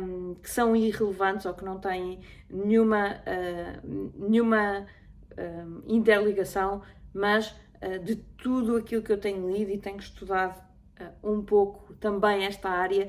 um, 0.00 0.34
que 0.34 0.48
são 0.48 0.76
irrelevantes 0.76 1.44
ou 1.44 1.54
que 1.54 1.64
não 1.64 1.78
têm 1.78 2.20
nenhuma, 2.48 3.16
uh, 3.16 4.10
nenhuma 4.16 4.86
uh, 5.32 5.82
interligação, 5.86 6.82
mas 7.12 7.50
uh, 7.50 7.98
de 8.04 8.16
tudo 8.16 8.76
aquilo 8.76 9.02
que 9.02 9.12
eu 9.12 9.18
tenho 9.18 9.50
lido 9.50 9.70
e 9.70 9.78
tenho 9.78 9.98
estudado 9.98 10.62
um 11.20 11.42
pouco 11.42 11.94
também 11.94 12.44
esta 12.44 12.68
área, 12.68 13.08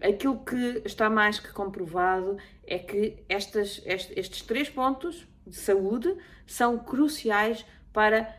aquilo 0.00 0.38
que 0.44 0.82
está 0.84 1.10
mais 1.10 1.38
que 1.38 1.52
comprovado 1.52 2.36
é 2.66 2.78
que 2.78 3.22
estas, 3.28 3.82
estes, 3.84 4.42
três 4.42 4.68
pontos 4.68 5.26
de 5.46 5.56
saúde 5.56 6.16
são 6.46 6.78
cruciais 6.78 7.64
para 7.92 8.34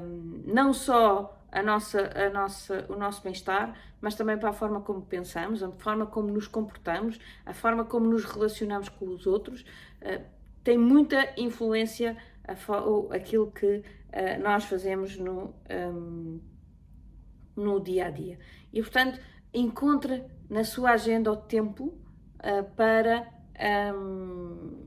um, 0.00 0.42
não 0.46 0.72
só 0.72 1.34
a 1.50 1.62
nossa, 1.62 2.12
a 2.14 2.30
nossa, 2.30 2.86
o 2.88 2.96
nosso 2.96 3.22
bem-estar, 3.22 3.74
mas 4.00 4.14
também 4.14 4.36
para 4.36 4.50
a 4.50 4.52
forma 4.52 4.80
como 4.80 5.02
pensamos, 5.02 5.62
a 5.62 5.70
forma 5.70 6.06
como 6.06 6.28
nos 6.28 6.46
comportamos, 6.46 7.18
a 7.46 7.54
forma 7.54 7.84
como 7.84 8.06
nos 8.06 8.24
relacionamos 8.24 8.88
com 8.88 9.06
os 9.06 9.26
outros, 9.26 9.62
uh, 10.02 10.22
tem 10.62 10.76
muita 10.76 11.32
influência 11.40 12.16
a, 12.44 12.54
aquilo 13.14 13.50
que 13.50 13.76
uh, 13.76 14.42
nós 14.42 14.64
fazemos 14.64 15.16
no, 15.16 15.54
um, 15.70 16.40
no 17.56 17.80
dia 17.80 18.06
a 18.06 18.10
dia. 18.10 18.38
E 18.72 18.82
portanto, 18.82 19.18
encontre 19.54 20.24
na 20.48 20.64
sua 20.64 20.92
agenda 20.92 21.30
o 21.30 21.36
tempo 21.36 21.98
uh, 22.38 22.64
para. 22.76 23.28
Um, 23.94 24.86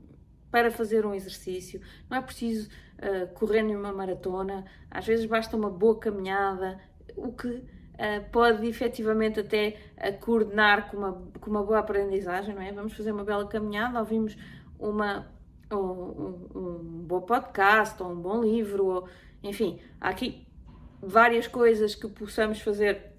para 0.52 0.70
fazer 0.70 1.06
um 1.06 1.14
exercício, 1.14 1.80
não 2.10 2.18
é 2.18 2.20
preciso 2.20 2.68
uh, 2.98 3.26
correr 3.32 3.62
nenhuma 3.62 3.90
maratona, 3.90 4.66
às 4.90 5.06
vezes 5.06 5.24
basta 5.24 5.56
uma 5.56 5.70
boa 5.70 5.98
caminhada, 5.98 6.78
o 7.16 7.32
que 7.32 7.48
uh, 7.48 8.30
pode 8.30 8.66
efetivamente 8.66 9.40
até 9.40 9.78
coordenar 10.20 10.90
com 10.90 10.98
uma, 10.98 11.12
com 11.40 11.50
uma 11.50 11.64
boa 11.64 11.78
aprendizagem, 11.78 12.54
não 12.54 12.60
é? 12.60 12.70
Vamos 12.70 12.92
fazer 12.92 13.12
uma 13.12 13.24
bela 13.24 13.48
caminhada, 13.48 13.98
ouvimos 13.98 14.36
uma, 14.78 15.26
um, 15.72 15.76
um, 15.76 16.48
um 16.54 17.04
bom 17.06 17.22
podcast 17.22 18.02
ou 18.02 18.12
um 18.12 18.20
bom 18.20 18.42
livro, 18.42 18.86
ou, 18.86 19.08
enfim, 19.42 19.80
há 19.98 20.10
aqui 20.10 20.46
várias 21.00 21.46
coisas 21.46 21.94
que 21.94 22.06
possamos 22.08 22.60
fazer 22.60 23.11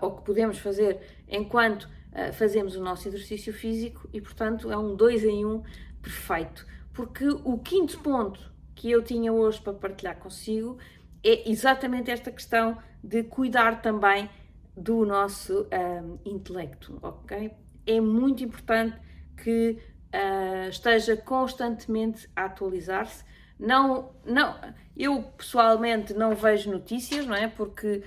ou 0.00 0.16
que 0.16 0.24
podemos 0.24 0.58
fazer 0.58 1.00
enquanto 1.28 1.88
fazemos 2.34 2.76
o 2.76 2.82
nosso 2.82 3.08
exercício 3.08 3.52
físico 3.52 4.08
e, 4.12 4.20
portanto, 4.20 4.70
é 4.70 4.76
um 4.76 4.94
dois 4.94 5.24
em 5.24 5.46
um 5.46 5.62
perfeito. 6.02 6.66
Porque 6.92 7.26
o 7.26 7.58
quinto 7.58 7.98
ponto 8.00 8.52
que 8.74 8.90
eu 8.90 9.02
tinha 9.02 9.32
hoje 9.32 9.60
para 9.60 9.72
partilhar 9.72 10.16
consigo 10.18 10.78
é 11.24 11.48
exatamente 11.50 12.10
esta 12.10 12.30
questão 12.30 12.76
de 13.02 13.22
cuidar 13.22 13.80
também 13.80 14.28
do 14.76 15.04
nosso 15.04 15.66
um, 15.72 16.18
intelecto, 16.24 16.98
ok? 17.02 17.52
É 17.86 18.00
muito 18.00 18.42
importante 18.42 18.96
que 19.36 19.78
uh, 20.14 20.68
esteja 20.68 21.16
constantemente 21.16 22.28
a 22.34 22.46
atualizar-se. 22.46 23.24
Não, 23.58 24.12
não, 24.24 24.56
eu 24.96 25.22
pessoalmente 25.36 26.14
não 26.14 26.34
vejo 26.34 26.70
notícias, 26.70 27.26
não 27.26 27.34
é? 27.34 27.48
Porque 27.48 28.02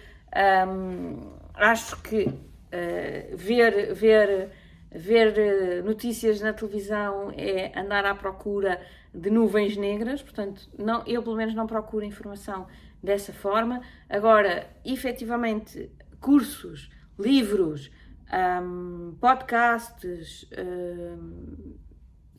um, 0.68 1.34
acho 1.58 2.02
que 2.02 2.24
uh, 2.26 3.38
ver, 3.38 3.94
ver 3.94 4.52
ver 4.96 5.38
eh, 5.38 5.82
notícias 5.82 6.40
na 6.40 6.54
televisão 6.54 7.30
é 7.36 7.78
andar 7.78 8.06
à 8.06 8.16
procura 8.16 8.82
de 9.14 9.30
nuvens 9.30 9.76
negras, 9.76 10.22
portanto, 10.22 10.70
não, 10.78 11.04
eu 11.06 11.22
pelo 11.22 11.36
menos 11.36 11.54
não 11.54 11.68
procuro 11.68 12.06
informação 12.06 12.66
dessa 13.04 13.34
forma. 13.34 13.82
Agora, 14.10 14.70
efetivamente, 14.86 15.92
cursos, 16.22 16.90
livros, 17.20 17.92
um, 18.64 19.16
podcasts, 19.20 20.50
um, 20.58 21.76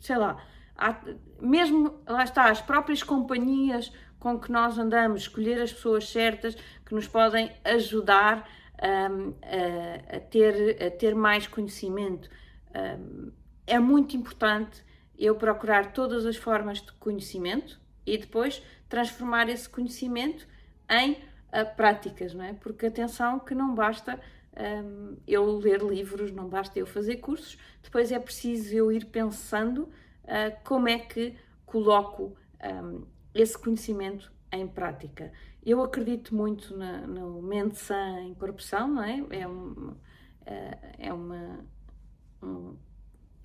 sei 0.00 0.16
lá, 0.16 0.42
há, 0.76 0.98
mesmo 1.40 2.00
lá 2.06 2.24
está, 2.24 2.50
as 2.50 2.60
próprias 2.60 3.02
companhias 3.02 3.92
com 4.18 4.38
que 4.40 4.50
nós 4.50 4.78
andamos, 4.78 5.22
escolher 5.22 5.60
as 5.60 5.72
pessoas 5.72 6.08
certas 6.08 6.56
que 6.84 6.94
nos 6.94 7.06
podem 7.06 7.52
ajudar 7.64 8.48
um, 8.82 9.34
a, 9.42 10.16
a, 10.16 10.20
ter, 10.20 10.82
a 10.82 10.90
ter 10.90 11.14
mais 11.14 11.46
conhecimento 11.46 12.28
é 13.66 13.78
muito 13.78 14.16
importante 14.16 14.84
eu 15.18 15.34
procurar 15.34 15.92
todas 15.92 16.26
as 16.26 16.36
formas 16.36 16.80
de 16.80 16.92
conhecimento 16.92 17.80
e 18.04 18.16
depois 18.18 18.62
transformar 18.88 19.48
esse 19.48 19.68
conhecimento 19.68 20.46
em 20.88 21.12
uh, 21.12 21.74
práticas, 21.76 22.34
não 22.34 22.44
é? 22.44 22.52
Porque 22.52 22.86
atenção 22.86 23.38
que 23.38 23.54
não 23.54 23.74
basta 23.74 24.20
um, 24.84 25.16
eu 25.26 25.58
ler 25.58 25.82
livros, 25.82 26.30
não 26.30 26.48
basta 26.48 26.78
eu 26.78 26.86
fazer 26.86 27.16
cursos, 27.16 27.58
depois 27.82 28.12
é 28.12 28.18
preciso 28.18 28.74
eu 28.74 28.92
ir 28.92 29.06
pensando 29.06 29.82
uh, 29.82 30.56
como 30.64 30.88
é 30.88 30.98
que 30.98 31.34
coloco 31.64 32.36
um, 32.62 33.04
esse 33.34 33.58
conhecimento 33.58 34.32
em 34.52 34.66
prática. 34.66 35.32
Eu 35.64 35.82
acredito 35.82 36.34
muito 36.34 36.76
na, 36.76 37.06
no 37.06 37.42
mente 37.42 37.78
sã 37.78 38.20
em 38.20 38.34
corrupção, 38.34 38.88
não 38.88 39.02
é? 39.02 39.24
É, 39.30 39.48
um, 39.48 39.90
uh, 39.90 39.96
é 40.98 41.12
uma 41.12 41.64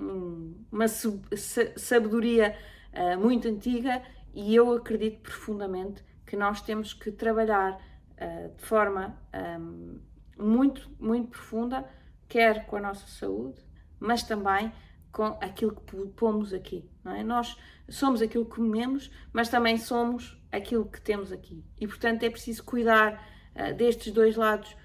um, 0.02 0.66
uma 0.72 0.88
sabedoria 0.88 2.56
uh, 2.94 3.20
muito 3.20 3.48
antiga 3.48 4.02
e 4.34 4.56
eu 4.56 4.72
acredito 4.74 5.22
profundamente 5.22 6.04
que 6.26 6.36
nós 6.36 6.62
temos 6.62 6.94
que 6.94 7.12
trabalhar 7.12 7.74
uh, 7.74 8.56
de 8.56 8.66
forma 8.66 9.18
um, 9.60 10.00
muito, 10.38 10.90
muito 11.00 11.30
profunda, 11.30 11.88
quer 12.28 12.66
com 12.66 12.78
a 12.78 12.82
nossa 12.82 13.08
saúde, 13.08 13.62
mas 14.00 14.24
também 14.24 14.72
com 15.12 15.38
aquilo 15.42 15.76
que 15.76 15.96
pomos 16.16 16.54
aqui, 16.54 16.90
não 17.04 17.14
é? 17.14 17.24
Nós 17.24 17.58
somos 17.90 18.22
aquilo 18.22 18.46
que 18.46 18.56
comemos, 18.56 19.12
mas 19.34 19.50
também 19.50 19.78
somos 19.78 20.41
aquilo 20.52 20.86
que 20.86 21.00
temos 21.02 21.32
aqui. 21.32 21.64
E, 21.80 21.88
portanto, 21.88 22.24
é 22.24 22.30
preciso 22.30 22.64
cuidar 22.64 23.28
uh, 23.56 23.74
destes 23.74 24.12
dois 24.12 24.36
lados 24.36 24.76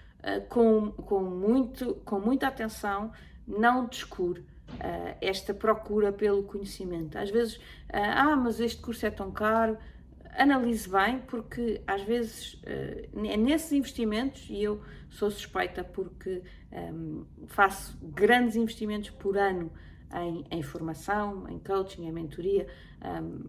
com, 0.48 0.90
com, 0.90 1.22
muito, 1.22 1.94
com 2.04 2.18
muita 2.18 2.48
atenção, 2.48 3.12
não 3.46 3.86
descure 3.86 4.40
uh, 4.40 5.16
esta 5.20 5.54
procura 5.54 6.12
pelo 6.12 6.42
conhecimento. 6.42 7.16
Às 7.16 7.30
vezes, 7.30 7.56
uh, 7.56 7.60
ah, 7.92 8.36
mas 8.36 8.60
este 8.60 8.80
curso 8.80 9.06
é 9.06 9.10
tão 9.10 9.30
caro. 9.30 9.78
Analise 10.36 10.88
bem, 10.88 11.20
porque 11.20 11.80
às 11.86 12.02
vezes 12.02 12.54
uh, 12.54 13.26
é 13.26 13.36
nesses 13.36 13.72
investimentos, 13.72 14.46
e 14.50 14.62
eu 14.62 14.82
sou 15.08 15.30
suspeita 15.30 15.82
porque 15.82 16.42
um, 16.72 17.24
faço 17.46 17.96
grandes 18.02 18.56
investimentos 18.56 19.10
por 19.10 19.38
ano 19.38 19.72
em, 20.12 20.44
em, 20.50 20.62
formação, 20.62 21.48
em 21.48 21.58
coaching, 21.58 22.06
em 22.06 22.12
mentoria, 22.12 22.66
um, 23.02 23.44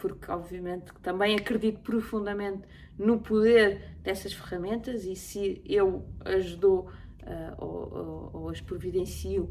porque 0.00 0.30
obviamente 0.30 0.92
também 1.02 1.36
acredito 1.36 1.80
profundamente 1.80 2.62
no 2.98 3.20
poder 3.20 3.96
dessas 4.02 4.32
ferramentas 4.32 5.04
e 5.04 5.14
se 5.14 5.62
eu 5.64 6.04
as 6.24 6.56
dou 6.56 6.88
uh, 7.22 7.54
ou, 7.58 7.94
ou, 7.94 8.30
ou, 8.32 8.48
as 8.48 8.60
providencio 8.60 9.50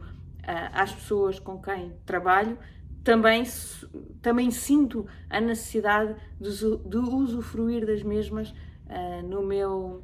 às 0.73 0.91
pessoas 0.91 1.37
com 1.39 1.61
quem 1.61 1.93
trabalho, 2.07 2.57
também, 3.03 3.43
também 4.21 4.51
sinto 4.51 5.07
a 5.29 5.39
necessidade 5.39 6.15
de, 6.39 6.77
de 6.85 6.97
usufruir 6.97 7.85
das 7.85 8.03
mesmas 8.03 8.49
uh, 8.49 9.27
no 9.27 9.43
meu, 9.43 10.03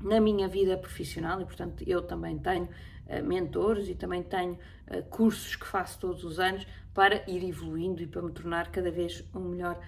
na 0.00 0.20
minha 0.20 0.46
vida 0.46 0.76
profissional 0.76 1.40
e, 1.40 1.44
portanto, 1.44 1.82
eu 1.86 2.02
também 2.02 2.38
tenho 2.38 2.64
uh, 2.64 3.24
mentores 3.24 3.88
e 3.88 3.94
também 3.94 4.22
tenho 4.22 4.52
uh, 4.52 5.02
cursos 5.08 5.56
que 5.56 5.66
faço 5.66 5.98
todos 5.98 6.24
os 6.24 6.38
anos 6.38 6.66
para 6.96 7.22
ir 7.30 7.46
evoluindo 7.46 8.02
e 8.02 8.06
para 8.06 8.22
me 8.22 8.32
tornar 8.32 8.72
cada 8.72 8.90
vez 8.90 9.22
um 9.34 9.50
melhor, 9.50 9.78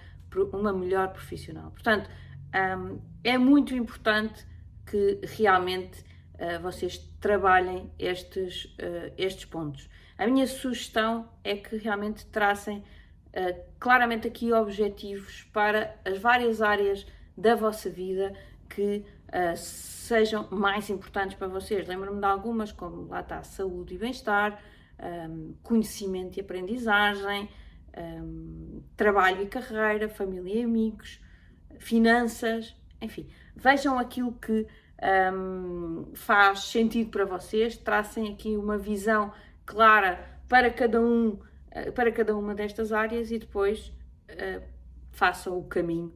uma 0.53 0.71
melhor 0.71 1.11
profissional. 1.11 1.71
Portanto, 1.71 2.07
um, 2.53 3.01
é 3.23 3.35
muito 3.35 3.73
importante 3.73 4.45
que 4.85 5.19
realmente 5.23 6.01
uh, 6.35 6.61
vocês 6.61 6.99
trabalhem 7.19 7.91
estes, 7.97 8.65
uh, 8.65 9.11
estes 9.17 9.45
pontos. 9.45 9.89
A 10.19 10.27
minha 10.27 10.45
sugestão 10.45 11.27
é 11.43 11.55
que 11.55 11.77
realmente 11.77 12.27
tracem 12.27 12.77
uh, 12.77 13.59
claramente 13.79 14.27
aqui 14.27 14.53
objetivos 14.53 15.49
para 15.51 15.95
as 16.05 16.19
várias 16.19 16.61
áreas 16.61 17.07
da 17.35 17.55
vossa 17.55 17.89
vida 17.89 18.33
que 18.69 19.03
sejam 19.55 20.47
mais 20.51 20.89
importantes 20.89 21.35
para 21.37 21.47
vocês. 21.47 21.87
Lembro-me 21.87 22.19
de 22.19 22.25
algumas, 22.25 22.71
como 22.71 23.07
lá 23.07 23.21
está 23.21 23.41
saúde 23.43 23.95
e 23.95 23.97
bem-estar, 23.97 24.59
um, 25.01 25.53
conhecimento 25.63 26.37
e 26.37 26.41
aprendizagem, 26.41 27.49
um, 27.97 28.81
trabalho 28.95 29.43
e 29.43 29.47
carreira, 29.47 30.09
família 30.09 30.61
e 30.61 30.63
amigos, 30.63 31.21
finanças, 31.79 32.75
enfim, 33.01 33.27
vejam 33.55 33.97
aquilo 33.97 34.33
que 34.33 34.67
um, 35.33 36.11
faz 36.13 36.65
sentido 36.65 37.09
para 37.09 37.25
vocês, 37.25 37.77
tracem 37.77 38.33
aqui 38.33 38.55
uma 38.55 38.77
visão 38.77 39.31
clara 39.65 40.19
para 40.47 40.69
cada 40.69 41.01
um, 41.01 41.39
eh, 41.71 41.91
para 41.91 42.11
cada 42.11 42.35
uma 42.35 42.55
destas 42.55 42.91
áreas 42.91 43.31
e 43.31 43.37
depois 43.37 43.93
uh, 44.29 44.61
façam 45.11 45.57
o 45.57 45.63
caminho 45.63 46.13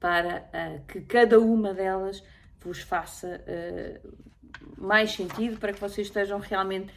para 0.00 0.48
uh, 0.52 0.86
que 0.86 1.02
cada 1.02 1.38
uma 1.38 1.74
delas 1.74 2.24
vos 2.60 2.80
faça 2.80 3.42
uh, 3.46 4.16
mais 4.78 5.12
sentido, 5.12 5.58
para 5.58 5.72
que 5.72 5.80
vocês 5.80 6.06
estejam 6.06 6.38
realmente 6.38 6.92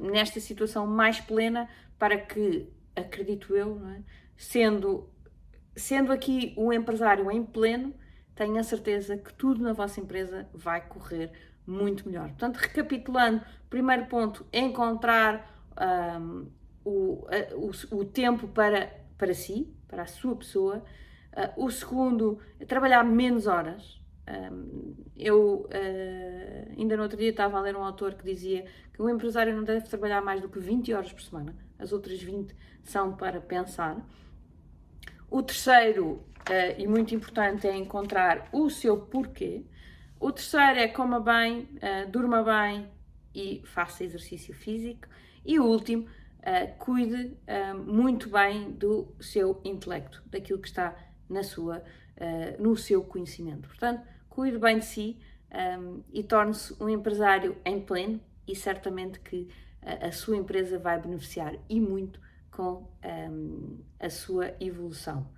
nesta 0.00 0.40
situação 0.40 0.86
mais 0.86 1.20
plena, 1.20 1.68
para 1.98 2.18
que, 2.18 2.68
acredito 2.94 3.54
eu, 3.56 3.80
é? 3.88 4.02
sendo, 4.36 5.08
sendo 5.76 6.12
aqui 6.12 6.52
o 6.56 6.72
empresário 6.72 7.30
em 7.30 7.44
pleno, 7.44 7.94
tenho 8.34 8.58
a 8.58 8.62
certeza 8.62 9.16
que 9.16 9.32
tudo 9.32 9.62
na 9.62 9.72
vossa 9.72 10.00
empresa 10.00 10.48
vai 10.52 10.80
correr 10.86 11.30
muito 11.66 12.08
melhor. 12.08 12.28
Portanto, 12.28 12.56
recapitulando, 12.56 13.40
primeiro 13.70 14.06
ponto, 14.06 14.46
encontrar 14.52 15.66
um, 16.20 16.50
o, 16.84 17.26
o, 17.54 17.70
o, 17.96 18.04
tempo 18.04 18.48
para, 18.48 18.92
para 19.16 19.32
si, 19.34 19.72
para 19.88 20.02
a 20.02 20.06
sua 20.06 20.36
pessoa. 20.36 20.84
Uh, 21.32 21.64
o 21.64 21.70
segundo, 21.70 22.38
trabalhar 22.66 23.02
menos 23.04 23.46
horas. 23.46 24.00
Um, 24.26 24.94
eu 25.14 25.68
uh, 25.68 26.78
ainda 26.78 26.96
no 26.96 27.02
outro 27.02 27.18
dia 27.18 27.28
estava 27.28 27.58
a 27.58 27.60
ler 27.60 27.76
um 27.76 27.84
autor 27.84 28.14
que 28.14 28.24
dizia 28.24 28.64
que 28.92 29.02
o 29.02 29.08
empresário 29.08 29.54
não 29.54 29.64
deve 29.64 29.86
trabalhar 29.86 30.22
mais 30.22 30.40
do 30.40 30.48
que 30.48 30.58
20 30.58 30.94
horas 30.94 31.12
por 31.12 31.20
semana, 31.20 31.54
as 31.78 31.92
outras 31.92 32.22
20 32.22 32.54
são 32.82 33.14
para 33.14 33.40
pensar. 33.40 33.96
O 35.30 35.42
terceiro, 35.42 36.24
uh, 36.48 36.78
e 36.78 36.86
muito 36.86 37.14
importante, 37.14 37.66
é 37.66 37.76
encontrar 37.76 38.48
o 38.52 38.70
seu 38.70 38.96
porquê. 38.96 39.62
O 40.18 40.32
terceiro 40.32 40.78
é 40.78 40.88
coma 40.88 41.20
bem, 41.20 41.68
uh, 41.76 42.10
durma 42.10 42.42
bem 42.42 42.88
e 43.34 43.62
faça 43.64 44.04
exercício 44.04 44.54
físico. 44.54 45.06
E 45.44 45.58
o 45.58 45.64
último, 45.64 46.06
cuide 46.78 47.36
muito 47.86 48.28
bem 48.28 48.70
do 48.72 49.14
seu 49.18 49.60
intelecto, 49.64 50.22
daquilo 50.26 50.58
que 50.58 50.68
está 50.68 50.94
na 51.28 51.42
sua, 51.42 51.82
no 52.58 52.76
seu 52.76 53.02
conhecimento. 53.02 53.68
Portanto, 53.68 54.06
cuide 54.34 54.58
bem 54.58 54.78
de 54.78 54.84
si 54.84 55.18
um, 55.78 56.02
e 56.12 56.22
torne-se 56.22 56.74
um 56.82 56.88
empresário 56.88 57.56
em 57.64 57.80
pleno 57.80 58.20
e 58.46 58.56
certamente 58.56 59.20
que 59.20 59.48
a 60.00 60.10
sua 60.10 60.36
empresa 60.36 60.78
vai 60.78 60.98
beneficiar 60.98 61.54
e 61.68 61.78
muito 61.78 62.18
com 62.50 62.88
um, 63.30 63.78
a 64.00 64.08
sua 64.08 64.54
evolução. 64.58 65.28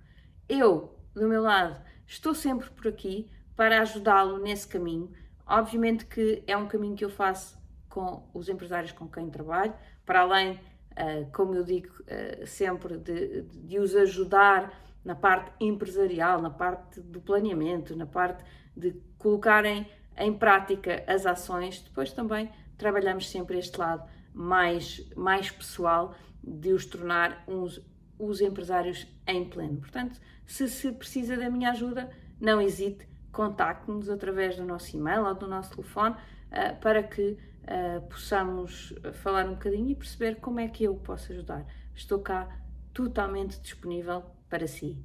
Eu, 0.47 0.97
do 1.13 1.27
meu 1.27 1.41
lado, 1.41 1.81
estou 2.05 2.33
sempre 2.33 2.69
por 2.69 2.87
aqui 2.87 3.29
para 3.55 3.81
ajudá-lo 3.81 4.37
nesse 4.37 4.67
caminho. 4.67 5.11
Obviamente 5.45 6.05
que 6.05 6.43
é 6.47 6.55
um 6.55 6.67
caminho 6.67 6.95
que 6.95 7.03
eu 7.03 7.09
faço 7.09 7.57
com 7.89 8.29
os 8.33 8.47
empresários 8.47 8.91
com 8.91 9.07
quem 9.07 9.29
trabalho, 9.29 9.73
para 10.05 10.21
além, 10.21 10.53
uh, 10.53 11.29
como 11.33 11.55
eu 11.55 11.63
digo 11.63 11.89
uh, 12.03 12.45
sempre, 12.45 12.97
de, 12.97 13.41
de 13.41 13.79
os 13.79 13.95
ajudar 13.95 14.71
na 15.07 15.15
parte 15.15 15.53
empresarial, 15.61 16.41
na 16.41 16.49
parte 16.49 16.99
do 16.99 17.21
planeamento, 17.21 17.95
na 17.95 18.05
parte 18.05 18.43
de 18.75 18.93
colocarem 19.17 19.89
em 20.17 20.33
prática 20.33 21.01
as 21.07 21.25
ações. 21.25 21.81
Depois 21.81 22.11
também 22.11 22.51
trabalhamos 22.77 23.29
sempre 23.29 23.57
este 23.57 23.79
lado 23.79 24.05
mais, 24.33 25.09
mais 25.15 25.49
pessoal 25.49 26.13
de 26.43 26.73
os 26.73 26.85
tornar 26.85 27.41
uns, 27.47 27.81
os 28.19 28.41
empresários 28.41 29.07
em 29.25 29.45
pleno. 29.49 29.77
Portanto, 29.77 30.19
se, 30.45 30.67
se 30.67 30.91
precisa 30.91 31.37
da 31.37 31.49
minha 31.49 31.71
ajuda, 31.71 32.09
não 32.37 32.61
hesite, 32.61 33.07
contacte-nos 33.31 34.09
através 34.09 34.57
do 34.57 34.65
nosso 34.65 34.93
e-mail 34.93 35.23
ou 35.23 35.33
do 35.33 35.47
nosso 35.47 35.71
telefone 35.71 36.15
uh, 36.15 36.77
para 36.81 37.01
que 37.01 37.37
uh, 37.63 38.01
possamos 38.09 38.93
falar 39.13 39.45
um 39.45 39.51
bocadinho 39.51 39.89
e 39.89 39.95
perceber 39.95 40.35
como 40.41 40.59
é 40.59 40.67
que 40.67 40.83
eu 40.83 40.95
posso 40.95 41.31
ajudar. 41.31 41.65
Estou 41.95 42.19
cá 42.19 42.59
totalmente 42.93 43.57
disponível 43.61 44.35
para 44.49 44.67
si. 44.67 44.97